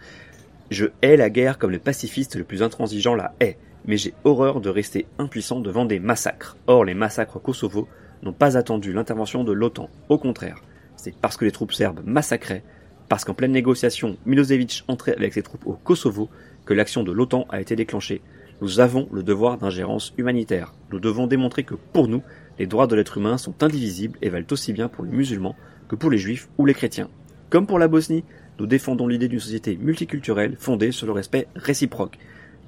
Je 0.69 0.85
hais 1.01 1.17
la 1.17 1.31
guerre 1.31 1.57
comme 1.57 1.71
le 1.71 1.79
pacifiste 1.79 2.35
le 2.35 2.43
plus 2.43 2.61
intransigeant 2.61 3.15
la 3.15 3.33
hait, 3.39 3.57
mais 3.85 3.97
j'ai 3.97 4.13
horreur 4.23 4.61
de 4.61 4.69
rester 4.69 5.07
impuissant 5.17 5.61
devant 5.61 5.85
des 5.85 5.99
massacres. 5.99 6.57
Or, 6.67 6.85
les 6.85 6.93
massacres 6.93 7.41
Kosovo 7.41 7.87
n'ont 8.21 8.33
pas 8.33 8.55
attendu 8.55 8.93
l'intervention 8.93 9.43
de 9.43 9.51
l'OTAN. 9.51 9.89
Au 10.09 10.19
contraire, 10.19 10.61
c'est 10.95 11.15
parce 11.15 11.37
que 11.37 11.45
les 11.45 11.51
troupes 11.51 11.73
serbes 11.73 12.01
massacraient, 12.05 12.63
parce 13.07 13.25
qu'en 13.25 13.33
pleine 13.33 13.51
négociation, 13.51 14.17
Milosevic 14.27 14.83
entrait 14.87 15.15
avec 15.15 15.33
ses 15.33 15.41
troupes 15.41 15.65
au 15.65 15.73
Kosovo, 15.73 16.29
que 16.65 16.75
l'action 16.75 17.01
de 17.01 17.11
l'OTAN 17.11 17.47
a 17.49 17.61
été 17.61 17.75
déclenchée. 17.75 18.21
Nous 18.61 18.79
avons 18.79 19.09
le 19.11 19.23
devoir 19.23 19.57
d'ingérence 19.57 20.13
humanitaire. 20.17 20.75
Nous 20.91 20.99
devons 20.99 21.25
démontrer 21.25 21.63
que 21.63 21.73
pour 21.73 22.07
nous, 22.07 22.21
les 22.59 22.67
droits 22.67 22.85
de 22.85 22.95
l'être 22.95 23.17
humain 23.17 23.39
sont 23.39 23.63
indivisibles 23.63 24.19
et 24.21 24.29
valent 24.29 24.45
aussi 24.51 24.71
bien 24.71 24.87
pour 24.87 25.03
les 25.03 25.11
musulmans 25.11 25.55
que 25.87 25.95
pour 25.95 26.11
les 26.11 26.19
juifs 26.19 26.47
ou 26.59 26.67
les 26.67 26.75
chrétiens. 26.75 27.09
Comme 27.49 27.65
pour 27.65 27.79
la 27.79 27.87
Bosnie, 27.87 28.23
nous 28.59 28.67
défendons 28.67 29.07
l'idée 29.07 29.29
d'une 29.29 29.39
société 29.39 29.77
multiculturelle 29.77 30.55
fondée 30.57 30.91
sur 30.91 31.07
le 31.07 31.13
respect 31.13 31.47
réciproque. 31.55 32.19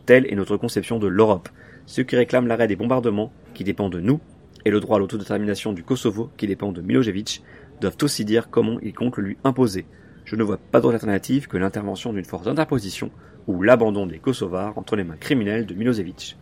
Telle 0.05 0.25
est 0.31 0.35
notre 0.35 0.57
conception 0.57 0.99
de 0.99 1.07
l'Europe. 1.07 1.49
Ceux 1.85 2.03
qui 2.03 2.15
réclament 2.15 2.47
l'arrêt 2.47 2.67
des 2.67 2.75
bombardements, 2.75 3.31
qui 3.53 3.63
dépend 3.63 3.89
de 3.89 3.99
nous, 3.99 4.19
et 4.63 4.71
le 4.71 4.79
droit 4.79 4.97
à 4.97 4.99
l'autodétermination 4.99 5.73
du 5.73 5.83
Kosovo, 5.83 6.29
qui 6.37 6.47
dépend 6.47 6.71
de 6.71 6.81
Milosevic, 6.81 7.43
doivent 7.81 7.97
aussi 8.01 8.23
dire 8.23 8.49
comment 8.49 8.79
ils 8.81 8.93
comptent 8.93 9.17
lui 9.17 9.37
imposer. 9.43 9.85
Je 10.23 10.35
ne 10.35 10.43
vois 10.43 10.57
pas 10.57 10.79
d'autre 10.79 10.93
alternative 10.93 11.47
que 11.47 11.57
l'intervention 11.57 12.13
d'une 12.13 12.25
force 12.25 12.45
d'interposition 12.45 13.11
ou 13.47 13.61
l'abandon 13.61 14.05
des 14.05 14.19
Kosovars 14.19 14.77
entre 14.77 14.95
les 14.95 15.03
mains 15.03 15.17
criminelles 15.17 15.65
de 15.65 15.73
Milosevic. 15.73 16.37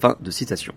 Fin 0.00 0.16
de 0.20 0.30
citation. 0.30 0.74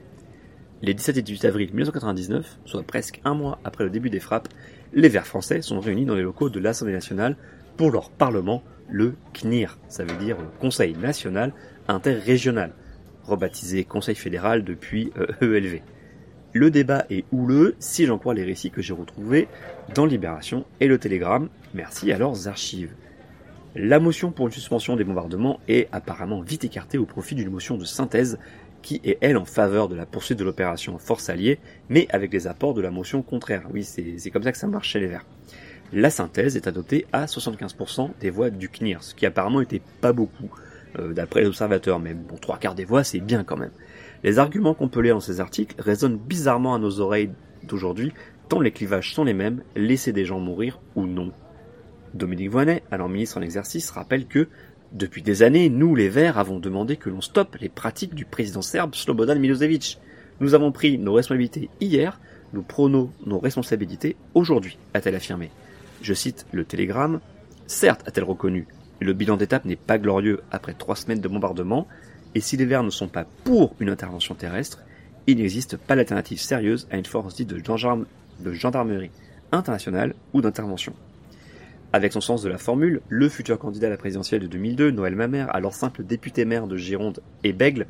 Les 0.83 0.93
17 0.93 1.17
et 1.17 1.21
18 1.21 1.45
avril 1.45 1.67
1999, 1.69 2.59
soit 2.65 2.83
presque 2.83 3.21
un 3.23 3.33
mois 3.33 3.59
après 3.63 3.83
le 3.83 3.89
début 3.89 4.09
des 4.09 4.19
frappes, 4.19 4.50
les 4.93 5.09
Verts 5.09 5.27
français 5.27 5.61
sont 5.61 5.79
réunis 5.79 6.05
dans 6.05 6.15
les 6.15 6.23
locaux 6.23 6.50
de 6.50 6.59
l'Assemblée 6.59 6.93
nationale 6.93 7.38
pour 7.78 7.92
leur 7.92 8.10
parlement, 8.10 8.63
le 8.90 9.16
CNIR, 9.34 9.78
ça 9.88 10.04
veut 10.04 10.18
dire 10.18 10.38
Conseil 10.60 10.94
national 10.94 11.54
interrégional, 11.88 12.74
rebaptisé 13.24 13.84
Conseil 13.84 14.16
fédéral 14.16 14.63
depuis 14.63 15.12
ELV. 15.42 15.75
E 15.75 15.80
le 16.54 16.70
débat 16.70 17.06
est 17.10 17.24
houleux 17.32 17.75
si 17.80 18.06
j'en 18.06 18.18
crois 18.18 18.34
les 18.34 18.44
récits 18.44 18.72
que 18.72 18.82
j'ai 18.82 18.94
retrouvés 18.94 19.48
dans 19.96 20.06
Libération 20.06 20.66
et 20.82 20.88
le 20.88 20.98
Télégramme, 20.98 21.48
merci 21.74 22.12
à 22.12 22.18
leurs 22.18 22.50
archives. 22.50 22.94
La 23.74 24.00
motion 24.01 24.32
pour 24.32 24.48
une 24.48 24.51
suspension 24.51 24.98
des 24.98 25.06
bombardements 25.06 25.62
est 25.70 25.88
apparemment 25.94 26.42
vite 26.42 26.66
écartée 26.66 26.98
au 26.98 27.06
profit 27.06 27.36
d'une 27.36 27.50
motion 27.50 27.78
de 27.78 27.86
synthèse 27.86 28.38
qui 28.82 29.00
est 29.06 29.18
elle 29.22 29.38
en 29.38 29.46
faveur 29.46 29.88
de 29.88 29.96
la 29.96 30.06
poursuite 30.06 30.40
de 30.40 30.44
l'opération 30.44 30.98
force 30.98 31.30
alliée, 31.30 31.60
mais 31.88 32.08
avec 32.10 32.34
les 32.34 32.48
apports 32.48 32.74
de 32.74 32.82
la 32.82 32.92
motion 32.92 33.22
contraire. 33.22 33.63
Oui, 33.72 33.86
c'est 33.86 34.30
comme 34.32 34.44
ça 34.44 34.51
que 34.51 34.58
ça 34.58 34.68
marche 34.68 34.90
chez 34.90 35.00
les 35.00 35.08
Verts. 35.08 35.25
La 35.93 36.10
synthèse 36.10 36.55
est 36.55 36.67
adoptée 36.67 37.05
à 37.12 37.25
75% 37.25 38.12
des 38.21 38.29
voix 38.29 38.50
du 38.50 38.69
CNIR, 38.69 39.03
ce 39.03 39.13
qui 39.13 39.25
apparemment 39.25 39.60
était 39.60 39.81
pas 40.00 40.13
beaucoup, 40.13 40.50
euh, 40.98 41.13
d'après 41.13 41.41
les 41.41 41.48
observateurs, 41.48 42.00
mais 42.00 42.13
bon, 42.13 42.38
trois 42.38 42.57
quarts 42.57 42.75
des 42.75 42.86
voix, 42.86 43.03
c'est 43.03 43.19
bien 43.19 43.43
quand 43.43 43.57
même. 43.57 43.71
Les 44.24 44.39
arguments 44.39 44.74
qu'on 44.74 44.88
peut 44.88 45.01
lire 45.01 45.15
dans 45.15 45.21
ces 45.21 45.41
articles 45.41 45.75
résonnent 45.79 46.17
bizarrement 46.17 46.75
à 46.75 46.79
nos 46.79 47.01
oreilles 47.01 47.31
d'aujourd'hui, 47.63 48.13
tant 48.48 48.62
les 48.62 48.71
clivages 48.71 49.13
sont 49.13 49.25
les 49.25 49.33
mêmes, 49.33 49.63
laisser 49.75 50.13
des 50.13 50.24
gens 50.24 50.39
mourir 50.39 50.79
ou 50.95 51.05
non. 51.05 51.33
Dominique 52.13 52.51
Voynet, 52.51 52.83
alors 52.91 53.10
ministre 53.10 53.38
en 53.38 53.41
exercice, 53.41 53.91
rappelle 53.91 54.27
que 54.27 54.48
depuis 54.93 55.21
des 55.21 55.43
années, 55.43 55.69
nous, 55.69 55.95
les 55.95 56.10
Verts, 56.10 56.38
avons 56.38 56.60
demandé 56.60 56.98
que 56.98 57.10
l'on 57.10 57.21
stoppe 57.21 57.55
les 57.57 57.69
pratiques 57.69 58.15
du 58.15 58.25
président 58.25 58.62
serbe 58.62 58.95
Slobodan 58.95 59.39
Milosevic. 59.39 60.00
Nous 60.39 60.53
avons 60.53 60.71
pris 60.71 60.98
nos 60.98 61.13
responsabilités 61.13 61.69
hier, 61.79 62.19
nous 62.53 62.63
prônons 62.63 63.10
nos 63.25 63.39
responsabilités 63.39 64.15
aujourd'hui, 64.33 64.77
a-t-elle 64.93 65.15
affirmé. 65.15 65.51
Je 66.01 66.13
cite 66.13 66.46
le 66.51 66.65
télégramme. 66.65 67.20
Certes, 67.67 68.03
a-t-elle 68.08 68.24
reconnu, 68.24 68.67
le 69.00 69.13
bilan 69.13 69.38
d'étape 69.38 69.65
n'est 69.65 69.75
pas 69.75 69.98
glorieux 69.98 70.41
après 70.51 70.74
trois 70.74 70.96
semaines 70.96 71.22
de 71.22 71.27
bombardement, 71.27 71.88
et 72.36 72.39
si 72.39 72.58
les 72.58 72.65
Verts 72.65 72.84
ne 72.84 72.89
sont 72.89 73.08
pas 73.08 73.25
pour 73.43 73.75
une 73.79 73.89
intervention 73.89 74.36
terrestre, 74.36 74.79
il 75.27 75.38
n'existe 75.38 75.77
pas 75.77 75.96
d'alternative 75.96 76.39
sérieuse 76.39 76.88
à 76.91 76.98
une 76.98 77.05
force 77.05 77.36
dite 77.36 77.50
de, 77.50 78.53
gendarmerie 78.53 79.12
internationale 79.51 80.15
ou 80.34 80.41
d'intervention. 80.41 80.93
Avec 81.93 82.13
son 82.13 82.22
sens 82.22 82.41
de 82.41 82.50
la 82.50 82.58
formule, 82.58 83.01
le 83.10 83.27
futur 83.27 83.60
candidat 83.60 83.88
à 83.88 83.89
la 83.89 83.98
présidentielle 83.98 84.41
de 84.41 84.48
2002, 84.48 84.91
Noël 84.91 85.15
Mamère, 85.15 85.53
alors 85.53 85.74
simple 85.74 86.03
député 86.03 86.46
maire 86.46 86.67
de 86.67 86.77
Gironde 86.77 87.22
et 87.43 87.53
Bègle, 87.53 87.88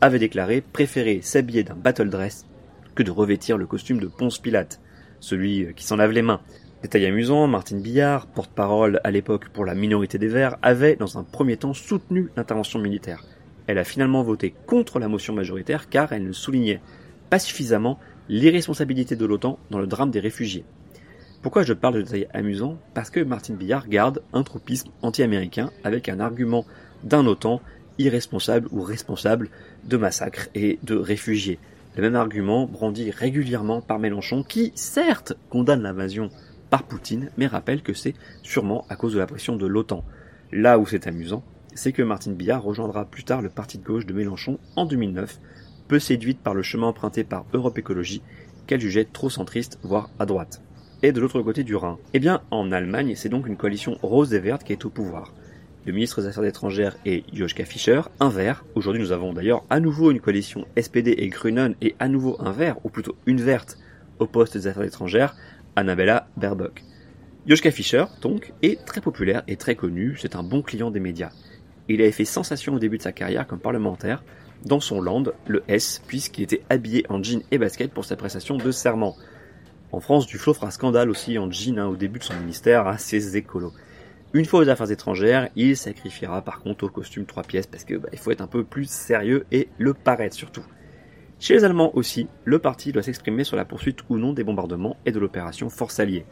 avait 0.00 0.18
déclaré 0.18 0.60
préférer 0.60 1.20
s'habiller 1.20 1.64
d'un 1.64 1.74
battle 1.74 2.10
dress 2.10 2.46
que 2.94 3.02
de 3.02 3.10
revêtir 3.10 3.58
le 3.58 3.66
costume 3.66 3.98
de 3.98 4.06
Ponce 4.06 4.38
Pilate, 4.38 4.80
celui 5.20 5.74
qui 5.74 5.84
s'en 5.84 5.96
lave 5.96 6.12
les 6.12 6.22
mains. 6.22 6.40
Détail 6.82 7.04
amusant, 7.04 7.46
Martine 7.46 7.82
Billard, 7.82 8.26
porte-parole 8.26 9.00
à 9.04 9.10
l'époque 9.10 9.50
pour 9.50 9.66
la 9.66 9.74
minorité 9.74 10.16
des 10.16 10.28
Verts, 10.28 10.56
avait 10.62 10.96
dans 10.96 11.18
un 11.18 11.24
premier 11.24 11.58
temps 11.58 11.74
soutenu 11.74 12.30
l'intervention 12.38 12.78
militaire. 12.78 13.22
Elle 13.66 13.76
a 13.76 13.84
finalement 13.84 14.22
voté 14.22 14.54
contre 14.66 14.98
la 14.98 15.06
motion 15.06 15.34
majoritaire 15.34 15.90
car 15.90 16.14
elle 16.14 16.24
ne 16.24 16.32
soulignait 16.32 16.80
pas 17.28 17.38
suffisamment 17.38 17.98
l'irresponsabilité 18.30 19.14
de 19.14 19.26
l'OTAN 19.26 19.58
dans 19.70 19.78
le 19.78 19.86
drame 19.86 20.10
des 20.10 20.20
réfugiés. 20.20 20.64
Pourquoi 21.42 21.64
je 21.64 21.74
parle 21.74 21.96
de 21.96 22.02
détails 22.02 22.28
amusants? 22.32 22.78
Parce 22.94 23.10
que 23.10 23.20
Martin 23.20 23.54
Billard 23.54 23.86
garde 23.86 24.22
un 24.32 24.42
tropisme 24.42 24.90
anti-américain 25.02 25.70
avec 25.84 26.08
un 26.08 26.18
argument 26.18 26.64
d'un 27.04 27.26
OTAN 27.26 27.60
irresponsable 27.98 28.68
ou 28.72 28.80
responsable 28.80 29.50
de 29.84 29.98
massacres 29.98 30.48
et 30.54 30.78
de 30.82 30.96
réfugiés. 30.96 31.58
Le 31.96 32.02
même 32.02 32.16
argument 32.16 32.66
brandi 32.66 33.10
régulièrement 33.10 33.82
par 33.82 33.98
Mélenchon 33.98 34.42
qui, 34.42 34.72
certes, 34.74 35.34
condamne 35.50 35.82
l'invasion 35.82 36.30
par 36.70 36.84
Poutine, 36.84 37.30
mais 37.36 37.46
rappelle 37.46 37.82
que 37.82 37.92
c'est 37.92 38.14
sûrement 38.42 38.86
à 38.88 38.96
cause 38.96 39.14
de 39.14 39.18
la 39.18 39.26
pression 39.26 39.56
de 39.56 39.66
l'OTAN. 39.66 40.04
Là 40.52 40.78
où 40.78 40.86
c'est 40.86 41.06
amusant, 41.06 41.44
c'est 41.74 41.92
que 41.92 42.02
Martine 42.02 42.34
Billard 42.34 42.62
rejoindra 42.62 43.04
plus 43.04 43.24
tard 43.24 43.42
le 43.42 43.50
parti 43.50 43.78
de 43.78 43.84
gauche 43.84 44.06
de 44.06 44.14
Mélenchon 44.14 44.58
en 44.76 44.86
2009, 44.86 45.40
peu 45.88 45.98
séduite 45.98 46.40
par 46.40 46.54
le 46.54 46.62
chemin 46.62 46.86
emprunté 46.86 47.24
par 47.24 47.44
Europe 47.52 47.78
Écologie, 47.78 48.22
qu'elle 48.66 48.80
jugeait 48.80 49.08
trop 49.10 49.30
centriste, 49.30 49.78
voire 49.82 50.10
à 50.18 50.26
droite 50.26 50.62
et 51.02 51.12
de 51.12 51.20
l'autre 51.20 51.40
côté 51.42 51.64
du 51.64 51.76
Rhin 51.76 51.98
Eh 52.12 52.18
bien, 52.18 52.42
en 52.50 52.72
Allemagne, 52.72 53.14
c'est 53.16 53.28
donc 53.28 53.46
une 53.46 53.56
coalition 53.56 53.96
rose 54.02 54.34
et 54.34 54.38
verte 54.38 54.64
qui 54.64 54.72
est 54.72 54.84
au 54.84 54.90
pouvoir. 54.90 55.32
Le 55.86 55.92
ministre 55.92 56.20
des 56.20 56.28
Affaires 56.28 56.44
étrangères 56.44 56.96
est 57.06 57.24
Joschka 57.34 57.64
Fischer, 57.64 58.02
un 58.20 58.28
vert. 58.28 58.64
Aujourd'hui, 58.74 59.00
nous 59.00 59.12
avons 59.12 59.32
d'ailleurs 59.32 59.64
à 59.70 59.80
nouveau 59.80 60.10
une 60.10 60.20
coalition 60.20 60.66
SPD 60.78 61.14
et 61.16 61.28
Grünen 61.28 61.74
et 61.80 61.94
à 61.98 62.08
nouveau 62.08 62.36
un 62.40 62.52
vert, 62.52 62.76
ou 62.84 62.90
plutôt 62.90 63.16
une 63.26 63.40
verte, 63.40 63.78
au 64.18 64.26
poste 64.26 64.58
des 64.58 64.66
Affaires 64.66 64.82
étrangères, 64.82 65.34
Annabella 65.76 66.28
Baerbock. 66.36 66.82
Joschka 67.46 67.70
Fischer, 67.70 68.04
donc, 68.20 68.52
est 68.62 68.84
très 68.84 69.00
populaire 69.00 69.42
et 69.48 69.56
très 69.56 69.74
connu, 69.74 70.16
c'est 70.18 70.36
un 70.36 70.42
bon 70.42 70.62
client 70.62 70.90
des 70.90 71.00
médias. 71.00 71.30
Il 71.88 72.00
avait 72.00 72.12
fait 72.12 72.24
sensation 72.24 72.74
au 72.74 72.78
début 72.78 72.98
de 72.98 73.02
sa 73.02 73.12
carrière 73.12 73.46
comme 73.46 73.58
parlementaire 73.58 74.22
dans 74.64 74.80
son 74.80 75.00
land, 75.00 75.24
le 75.46 75.62
S, 75.68 76.02
puisqu'il 76.06 76.44
était 76.44 76.62
habillé 76.68 77.06
en 77.08 77.22
jean 77.22 77.42
et 77.50 77.58
basket 77.58 77.92
pour 77.92 78.04
sa 78.04 78.16
prestation 78.16 78.56
de 78.56 78.70
serment. 78.70 79.16
En 79.92 80.00
France, 80.00 80.26
Duflo 80.26 80.54
fera 80.54 80.70
scandale 80.70 81.10
aussi 81.10 81.38
en 81.38 81.50
jean 81.50 81.78
hein, 81.78 81.86
au 81.86 81.96
début 81.96 82.18
de 82.18 82.24
son 82.24 82.38
ministère 82.38 82.86
à 82.86 82.98
ses 82.98 83.36
écolos. 83.36 83.72
Une 84.32 84.44
fois 84.44 84.60
aux 84.60 84.68
affaires 84.68 84.90
étrangères, 84.90 85.48
il 85.56 85.76
sacrifiera 85.76 86.42
par 86.42 86.60
contre 86.60 86.84
au 86.84 86.88
costume 86.88 87.24
trois 87.24 87.42
pièces 87.42 87.66
parce 87.66 87.84
que 87.84 87.94
bah, 87.94 88.08
il 88.12 88.18
faut 88.18 88.30
être 88.30 88.42
un 88.42 88.46
peu 88.46 88.62
plus 88.62 88.88
sérieux 88.88 89.44
et 89.50 89.68
le 89.78 89.92
paraître 89.92 90.36
surtout. 90.36 90.64
Chez 91.40 91.54
les 91.54 91.64
Allemands 91.64 91.96
aussi, 91.96 92.28
le 92.44 92.58
parti 92.58 92.92
doit 92.92 93.02
s'exprimer 93.02 93.44
sur 93.44 93.56
la 93.56 93.64
poursuite 93.64 94.00
ou 94.10 94.18
non 94.18 94.34
des 94.34 94.44
bombardements 94.44 94.98
et 95.06 95.10
de 95.10 95.18
l'opération 95.18 95.70
Force 95.70 95.98
Alliée. 95.98 96.26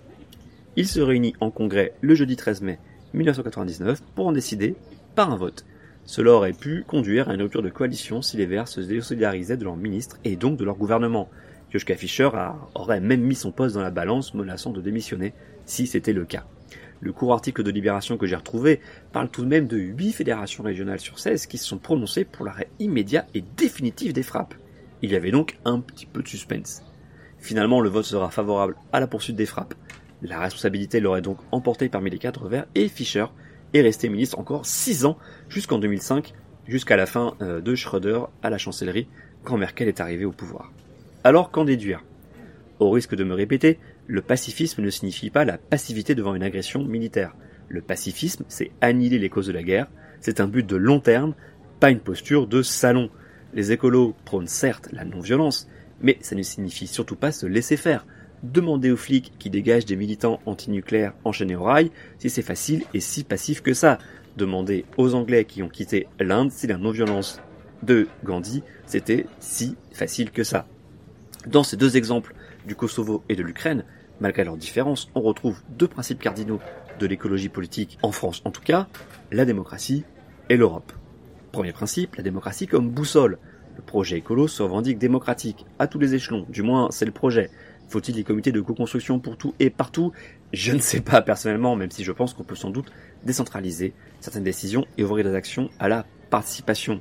Il 0.77 0.87
se 0.87 1.01
réunit 1.01 1.35
en 1.41 1.51
congrès 1.51 1.95
le 2.03 2.15
jeudi 2.15 2.37
13 2.37 2.61
mai 2.61 2.79
1999 3.15 4.03
pour 4.15 4.27
en 4.27 4.33
décider 4.33 4.77
par 5.15 5.33
un 5.33 5.37
vote. 5.37 5.65
Cela 6.05 6.33
aurait 6.33 6.53
pu 6.53 6.85
conduire 6.87 7.31
à 7.31 7.35
une 7.35 7.41
rupture 7.41 7.63
de 7.63 7.71
coalition 7.71 8.21
si 8.21 8.37
les 8.37 8.45
Verts 8.45 8.69
se 8.69 8.83
désolidarisaient 8.83 9.57
de 9.57 9.65
leur 9.65 9.77
ministre 9.77 10.19
et 10.25 10.37
donc 10.37 10.59
de 10.59 10.65
leur 10.67 10.77
gouvernement. 10.77 11.31
Joschka 11.71 11.95
Fischer 11.95 12.29
aurait 12.75 13.01
même 13.01 13.23
mis 13.23 13.35
son 13.35 13.51
poste 13.51 13.77
dans 13.77 13.83
la 13.83 13.91
balance, 13.91 14.35
menaçant 14.35 14.73
de 14.73 14.83
démissionner 14.83 15.33
si 15.65 15.87
c'était 15.87 16.13
le 16.13 16.27
cas. 16.27 16.45
Le 17.01 17.15
court 17.15 17.33
article 17.33 17.63
de 17.63 17.71
Libération 17.71 18.19
que 18.19 18.27
j'ai 18.27 18.37
retrouvé 18.37 18.81
parle 19.13 19.31
tout 19.31 19.43
de 19.43 19.49
même 19.49 19.69
de 19.69 19.79
8 19.79 20.13
fédérations 20.13 20.65
régionales 20.65 21.01
sur 21.01 21.19
16 21.19 21.47
qui 21.47 21.57
se 21.57 21.65
sont 21.65 21.79
prononcées 21.79 22.27
pour 22.27 22.45
l'arrêt 22.45 22.69
immédiat 22.79 23.25
et 23.33 23.43
définitif 23.57 24.13
des 24.13 24.23
frappes. 24.23 24.55
Il 25.03 25.11
y 25.11 25.17
avait 25.17 25.31
donc 25.31 25.59
un 25.65 25.81
petit 25.81 26.07
peu 26.07 26.23
de 26.23 26.29
suspense. 26.29 26.83
Finalement, 27.39 27.81
le 27.81 27.89
vote 27.89 28.05
sera 28.05 28.31
favorable 28.31 28.77
à 28.93 29.01
la 29.01 29.07
poursuite 29.07 29.37
des 29.37 29.47
frappes. 29.47 29.75
La 30.23 30.41
responsabilité 30.41 31.01
l'aurait 31.01 31.23
donc 31.23 31.39
emporté 31.53 31.89
parmi 31.89 32.11
les 32.11 32.19
quatre 32.19 32.49
verts 32.49 32.67
et 32.75 32.89
Fischer 32.89 33.27
est 33.75 33.83
resté 33.83 34.09
ministre 34.09 34.39
encore 34.39 34.67
6 34.67 35.05
ans 35.05 35.19
jusqu'en 35.49 35.79
2005, 35.79 36.35
jusqu'à 36.67 36.97
la 36.97 37.07
fin 37.07 37.35
euh, 37.41 37.61
de 37.61 37.75
Schröder 37.75 38.21
à 38.43 38.51
la 38.51 38.59
chancellerie 38.59 39.09
quand 39.45 39.57
Merkel 39.57 39.89
est 39.89 40.01
arrivée 40.01 40.25
au 40.25 40.33
pouvoir. 40.33 40.73
Alors 41.25 41.51
qu'en 41.51 41.65
déduire? 41.65 42.03
Au 42.81 42.91
risque 42.91 43.15
de 43.15 43.25
me 43.25 43.35
répéter, 43.35 43.79
le 44.07 44.23
pacifisme 44.23 44.83
ne 44.83 44.91
signifie 44.91 45.31
pas 45.31 45.45
la 45.45 45.59
passivité 45.59 46.15
devant 46.15 46.35
une 46.35 46.43
agression 46.43 46.85
militaire. 46.85 47.35
Le 47.69 47.83
pacifisme, 47.83 48.45
c'est 48.49 48.71
annihiler 48.81 49.19
les 49.19 49.29
causes 49.29 49.49
de 49.49 49.53
la 49.53 49.63
guerre, 49.63 49.89
c'est 50.21 50.41
un 50.41 50.49
but 50.49 50.67
de 50.67 50.77
long 50.77 51.01
terme, 51.01 51.35
pas 51.81 51.91
une 51.91 52.01
posture 52.01 52.47
de 52.47 52.63
salon. 52.63 53.11
Les 53.55 53.73
écolos 53.73 54.15
prônent 54.25 54.47
certes 54.47 54.89
la 54.93 55.05
non-violence, 55.05 55.69
mais 56.01 56.19
ça 56.21 56.37
ne 56.37 56.43
signifie 56.43 56.87
surtout 56.87 57.17
pas 57.17 57.33
se 57.33 57.47
laisser 57.47 57.77
faire. 57.77 58.07
Demandez 58.43 58.91
aux 58.91 58.97
flics 58.97 59.33
qui 59.39 59.51
dégagent 59.51 59.87
des 59.87 59.97
militants 59.97 60.41
antinucléaires 60.47 61.15
enchaînés 61.25 61.57
au 61.57 61.65
rail 61.65 61.91
si 62.19 62.31
c'est 62.31 62.43
facile 62.43 62.85
et 62.95 63.01
si 63.01 63.25
passif 63.25 63.63
que 63.63 63.75
ça. 63.75 63.99
Demandez 64.37 64.85
aux 64.97 65.15
Anglais 65.15 65.45
qui 65.45 65.63
ont 65.63 65.69
quitté 65.69 66.07
l'Inde 66.21 66.53
si 66.53 66.67
la 66.67 66.79
non-violence 66.79 67.41
de 67.83 68.07
Gandhi 68.25 68.63
c'était 68.87 69.27
si 69.41 69.77
facile 69.93 70.31
que 70.31 70.45
ça. 70.45 70.67
Dans 71.47 71.65
ces 71.65 71.77
deux 71.77 71.97
exemples 71.97 72.35
du 72.67 72.77
Kosovo 72.77 73.25
et 73.29 73.35
de 73.35 73.43
l'Ukraine, 73.43 73.85
malgré 74.21 74.45
leurs 74.45 74.57
différences, 74.57 75.09
on 75.15 75.21
retrouve 75.23 75.61
deux 75.71 75.89
principes 75.89 76.21
cardinaux 76.21 76.61
de 76.99 77.07
l'écologie 77.07 77.49
politique, 77.49 77.99
en 78.03 78.13
France 78.13 78.43
en 78.45 78.51
tout 78.51 78.63
cas, 78.63 78.87
la 79.33 79.45
démocratie 79.45 80.05
et 80.49 80.57
l'Europe. 80.57 80.93
Premier 81.53 81.73
principe, 81.73 82.17
la 82.17 82.23
démocratie 82.23 82.67
comme 82.67 82.91
boussole. 82.91 83.39
Le 83.77 83.83
projet 83.83 84.19
écolo 84.19 84.49
se 84.49 84.63
revendique 84.63 84.99
démocratique, 84.99 85.65
à 85.79 85.87
tous 85.87 85.99
les 85.99 86.15
échelons, 86.15 86.45
du 86.49 86.63
moins 86.63 86.89
c'est 86.91 87.05
le 87.05 87.13
projet. 87.13 87.51
Faut-il 87.89 88.15
des 88.15 88.25
comités 88.25 88.53
de 88.53 88.61
co-construction 88.61 89.19
pour 89.19 89.39
tout 89.39 89.55
et 89.61 89.71
partout? 89.71 90.13
Je 90.53 90.73
ne 90.73 90.79
sais 90.79 91.01
pas 91.01 91.23
personnellement, 91.23 91.75
même 91.75 91.91
si 91.91 92.05
je 92.05 92.13
pense 92.13 92.35
qu'on 92.35 92.45
peut 92.45 92.55
sans 92.55 92.71
doute 92.71 92.93
décentraliser 93.25 93.95
certaines 94.21 94.45
décisions 94.45 94.85
et 94.99 95.05
ouvrir 95.05 95.25
des 95.25 95.35
actions 95.35 95.71
à 95.79 95.89
la 95.89 96.05
participation. 96.29 97.01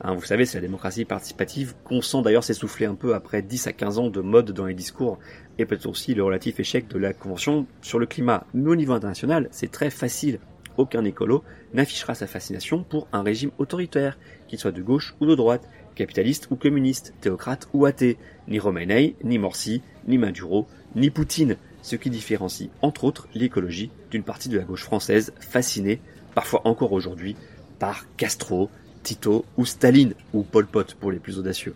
Hein, 0.00 0.14
vous 0.14 0.24
savez, 0.24 0.46
c'est 0.46 0.56
la 0.56 0.62
démocratie 0.62 1.04
participative 1.04 1.74
qu'on 1.84 2.00
sent 2.00 2.22
d'ailleurs 2.22 2.44
s'essouffler 2.44 2.86
un 2.86 2.94
peu 2.94 3.14
après 3.14 3.42
10 3.42 3.66
à 3.66 3.72
15 3.72 3.98
ans 3.98 4.08
de 4.08 4.20
mode 4.20 4.52
dans 4.52 4.64
les 4.64 4.74
discours 4.74 5.18
et 5.58 5.66
peut-être 5.66 5.86
aussi 5.86 6.14
le 6.14 6.24
relatif 6.24 6.58
échec 6.58 6.88
de 6.88 6.98
la 6.98 7.12
Convention 7.12 7.66
sur 7.82 7.98
le 7.98 8.06
climat. 8.06 8.46
Mais 8.54 8.70
au 8.70 8.76
niveau 8.76 8.94
international, 8.94 9.48
c'est 9.50 9.70
très 9.70 9.90
facile 9.90 10.38
aucun 10.76 11.04
écolo 11.04 11.42
n'affichera 11.74 12.14
sa 12.14 12.26
fascination 12.26 12.82
pour 12.82 13.08
un 13.12 13.22
régime 13.22 13.50
autoritaire, 13.58 14.18
qu'il 14.48 14.58
soit 14.58 14.72
de 14.72 14.82
gauche 14.82 15.14
ou 15.20 15.26
de 15.26 15.34
droite, 15.34 15.68
capitaliste 15.94 16.48
ou 16.50 16.56
communiste, 16.56 17.14
théocrate 17.20 17.68
ou 17.72 17.86
athée, 17.86 18.18
ni 18.48 18.58
Romanei, 18.58 19.16
ni 19.24 19.38
Morsi, 19.38 19.82
ni 20.06 20.18
Maduro, 20.18 20.66
ni 20.94 21.10
Poutine, 21.10 21.56
ce 21.82 21.96
qui 21.96 22.10
différencie 22.10 22.70
entre 22.80 23.04
autres 23.04 23.28
l'écologie 23.34 23.90
d'une 24.10 24.22
partie 24.22 24.48
de 24.48 24.58
la 24.58 24.64
gauche 24.64 24.84
française 24.84 25.32
fascinée, 25.40 26.00
parfois 26.34 26.62
encore 26.64 26.92
aujourd'hui, 26.92 27.36
par 27.78 28.04
Castro, 28.16 28.70
Tito 29.02 29.44
ou 29.56 29.66
Staline, 29.66 30.14
ou 30.32 30.42
Pol 30.42 30.66
Pot 30.66 30.94
pour 30.94 31.10
les 31.10 31.18
plus 31.18 31.38
audacieux. 31.38 31.74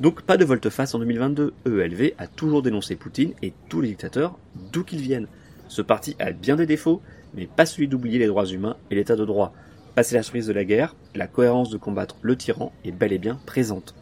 Donc 0.00 0.22
pas 0.22 0.36
de 0.36 0.44
volte-face 0.44 0.94
en 0.94 0.98
2022, 0.98 1.54
ELV 1.64 2.12
a 2.18 2.26
toujours 2.26 2.62
dénoncé 2.62 2.96
Poutine 2.96 3.32
et 3.42 3.54
tous 3.70 3.80
les 3.80 3.88
dictateurs, 3.88 4.38
d'où 4.72 4.84
qu'ils 4.84 5.00
viennent. 5.00 5.28
Ce 5.68 5.80
parti 5.80 6.14
a 6.18 6.32
bien 6.32 6.56
des 6.56 6.66
défauts, 6.66 7.00
mais 7.36 7.46
pas 7.46 7.66
celui 7.66 7.88
d'oublier 7.88 8.18
les 8.18 8.26
droits 8.26 8.46
humains 8.46 8.76
et 8.90 8.94
l'état 8.94 9.16
de 9.16 9.24
droit. 9.24 9.52
Passer 9.94 10.14
la 10.14 10.22
surprise 10.22 10.46
de 10.46 10.52
la 10.52 10.64
guerre, 10.64 10.94
la 11.14 11.26
cohérence 11.26 11.70
de 11.70 11.78
combattre 11.78 12.16
le 12.22 12.36
tyran 12.36 12.72
est 12.84 12.92
bel 12.92 13.12
et 13.12 13.18
bien 13.18 13.38
présente. 13.46 13.94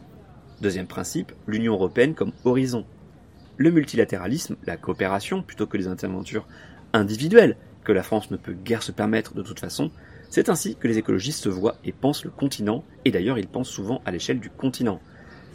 Deuxième 0.61 0.87
principe, 0.87 1.31
l'Union 1.47 1.73
européenne 1.73 2.15
comme 2.15 2.31
horizon. 2.43 2.85
Le 3.57 3.71
multilatéralisme, 3.71 4.55
la 4.65 4.77
coopération 4.77 5.41
plutôt 5.41 5.67
que 5.67 5.77
les 5.77 5.87
interventures 5.87 6.47
individuelles 6.93 7.57
que 7.83 7.91
la 7.91 8.03
France 8.03 8.31
ne 8.31 8.37
peut 8.37 8.53
guère 8.53 8.83
se 8.83 8.91
permettre 8.91 9.33
de 9.33 9.43
toute 9.43 9.59
façon, 9.59 9.91
c'est 10.29 10.49
ainsi 10.49 10.75
que 10.75 10.87
les 10.87 10.97
écologistes 10.97 11.43
se 11.43 11.49
voient 11.49 11.77
et 11.85 11.91
pensent 11.91 12.25
le 12.25 12.31
continent, 12.31 12.83
et 13.05 13.11
d'ailleurs 13.11 13.37
ils 13.37 13.47
pensent 13.47 13.69
souvent 13.69 14.01
à 14.05 14.11
l'échelle 14.11 14.39
du 14.39 14.49
continent. 14.49 14.99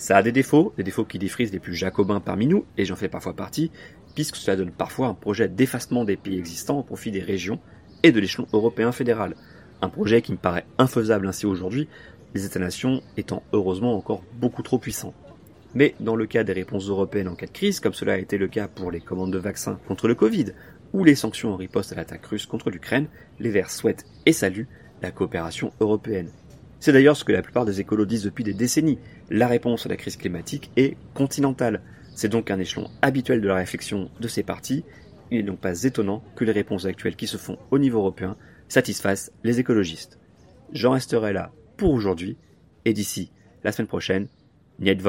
Ça 0.01 0.17
a 0.17 0.23
des 0.23 0.33
défauts, 0.33 0.73
des 0.79 0.83
défauts 0.83 1.05
qui 1.05 1.19
défrisent 1.19 1.53
les 1.53 1.59
plus 1.59 1.75
jacobins 1.75 2.21
parmi 2.21 2.47
nous, 2.47 2.65
et 2.79 2.87
j'en 2.87 2.97
fais 2.97 3.11
parfois 3.11 3.35
partie, 3.35 3.71
puisque 4.15 4.37
cela 4.37 4.57
donne 4.57 4.71
parfois 4.71 5.09
un 5.09 5.15
projet 5.15 5.47
d'effacement 5.47 6.07
des 6.07 6.17
pays 6.17 6.39
existants 6.39 6.79
au 6.79 6.83
profit 6.83 7.11
des 7.11 7.21
régions 7.21 7.61
et 8.03 8.11
de 8.11 8.19
l'échelon 8.19 8.47
européen 8.55 8.93
fédéral. 8.93 9.37
Un 9.83 9.91
projet 9.91 10.23
qui 10.23 10.33
me 10.33 10.39
paraît 10.39 10.65
infaisable 10.79 11.29
ainsi 11.29 11.45
aujourd'hui, 11.45 11.87
les 12.33 12.47
États-nations 12.47 13.03
étant 13.19 13.43
heureusement 13.53 13.95
encore 13.95 14.23
beaucoup 14.41 14.63
trop 14.63 14.79
puissants. 14.79 15.13
Mais 15.75 15.95
dans 16.01 16.17
le 16.17 16.25
cas 16.25 16.45
des 16.45 16.55
réponses 16.55 16.89
européennes 16.89 17.29
en 17.29 17.35
cas 17.35 17.45
de 17.45 17.53
crise, 17.53 17.79
comme 17.79 17.93
cela 17.93 18.15
a 18.15 18.19
été 18.19 18.39
le 18.39 18.49
cas 18.49 18.69
pour 18.69 18.91
les 18.91 19.01
commandes 19.03 19.35
de 19.35 19.39
vaccins 19.39 19.79
contre 19.87 20.09
le 20.09 20.15
Covid, 20.15 20.47
ou 20.95 21.05
les 21.05 21.15
sanctions 21.15 21.53
en 21.53 21.57
riposte 21.57 21.93
à 21.93 21.97
l'attaque 21.97 22.25
russe 22.25 22.47
contre 22.47 22.71
l'Ukraine, 22.71 23.09
les 23.39 23.51
Verts 23.51 23.71
souhaitent 23.71 24.07
et 24.25 24.33
saluent 24.33 24.67
la 25.03 25.11
coopération 25.11 25.75
européenne. 25.79 26.31
C'est 26.81 26.93
d'ailleurs 26.93 27.17
ce 27.17 27.25
que 27.25 27.33
la 27.33 27.43
plupart 27.43 27.67
des 27.67 27.81
écolos 27.81 28.07
disent 28.07 28.25
depuis 28.25 28.43
des 28.43 28.55
décennies. 28.55 28.99
La 29.29 29.47
réponse 29.47 29.85
à 29.85 29.91
la 29.91 29.97
crise 29.97 30.17
climatique 30.17 30.71
est 30.77 30.97
continentale. 31.15 31.83
C'est 32.15 32.29
donc 32.29 32.51
un 32.51 32.59
échelon 32.59 32.89
habituel 33.03 33.43
de 33.43 33.49
la 33.49 33.57
réflexion 33.57 34.11
de 34.19 34.29
ces 34.29 34.43
partis. 34.43 34.85
Il 35.31 35.39
n'est 35.39 35.45
donc 35.45 35.61
pas 35.61 35.85
étonnant 35.85 36.25
que 36.37 36.45
les 36.45 36.53
réponses 36.53 36.87
actuelles 36.87 37.17
qui 37.17 37.27
se 37.27 37.37
font 37.37 37.59
au 37.71 37.79
niveau 37.79 37.99
européen 37.99 38.37
satisfassent 38.69 39.31
les 39.45 39.61
écologistes. 39.61 40.19
J'en 40.73 40.93
resterai 40.93 41.33
là 41.33 41.53
pour 41.77 41.93
aujourd'hui, 41.93 42.37
et 42.85 42.93
d'ici 42.93 43.31
la 43.63 43.73
semaine 43.73 43.89
prochaine, 43.89 44.29
Niet 44.79 45.03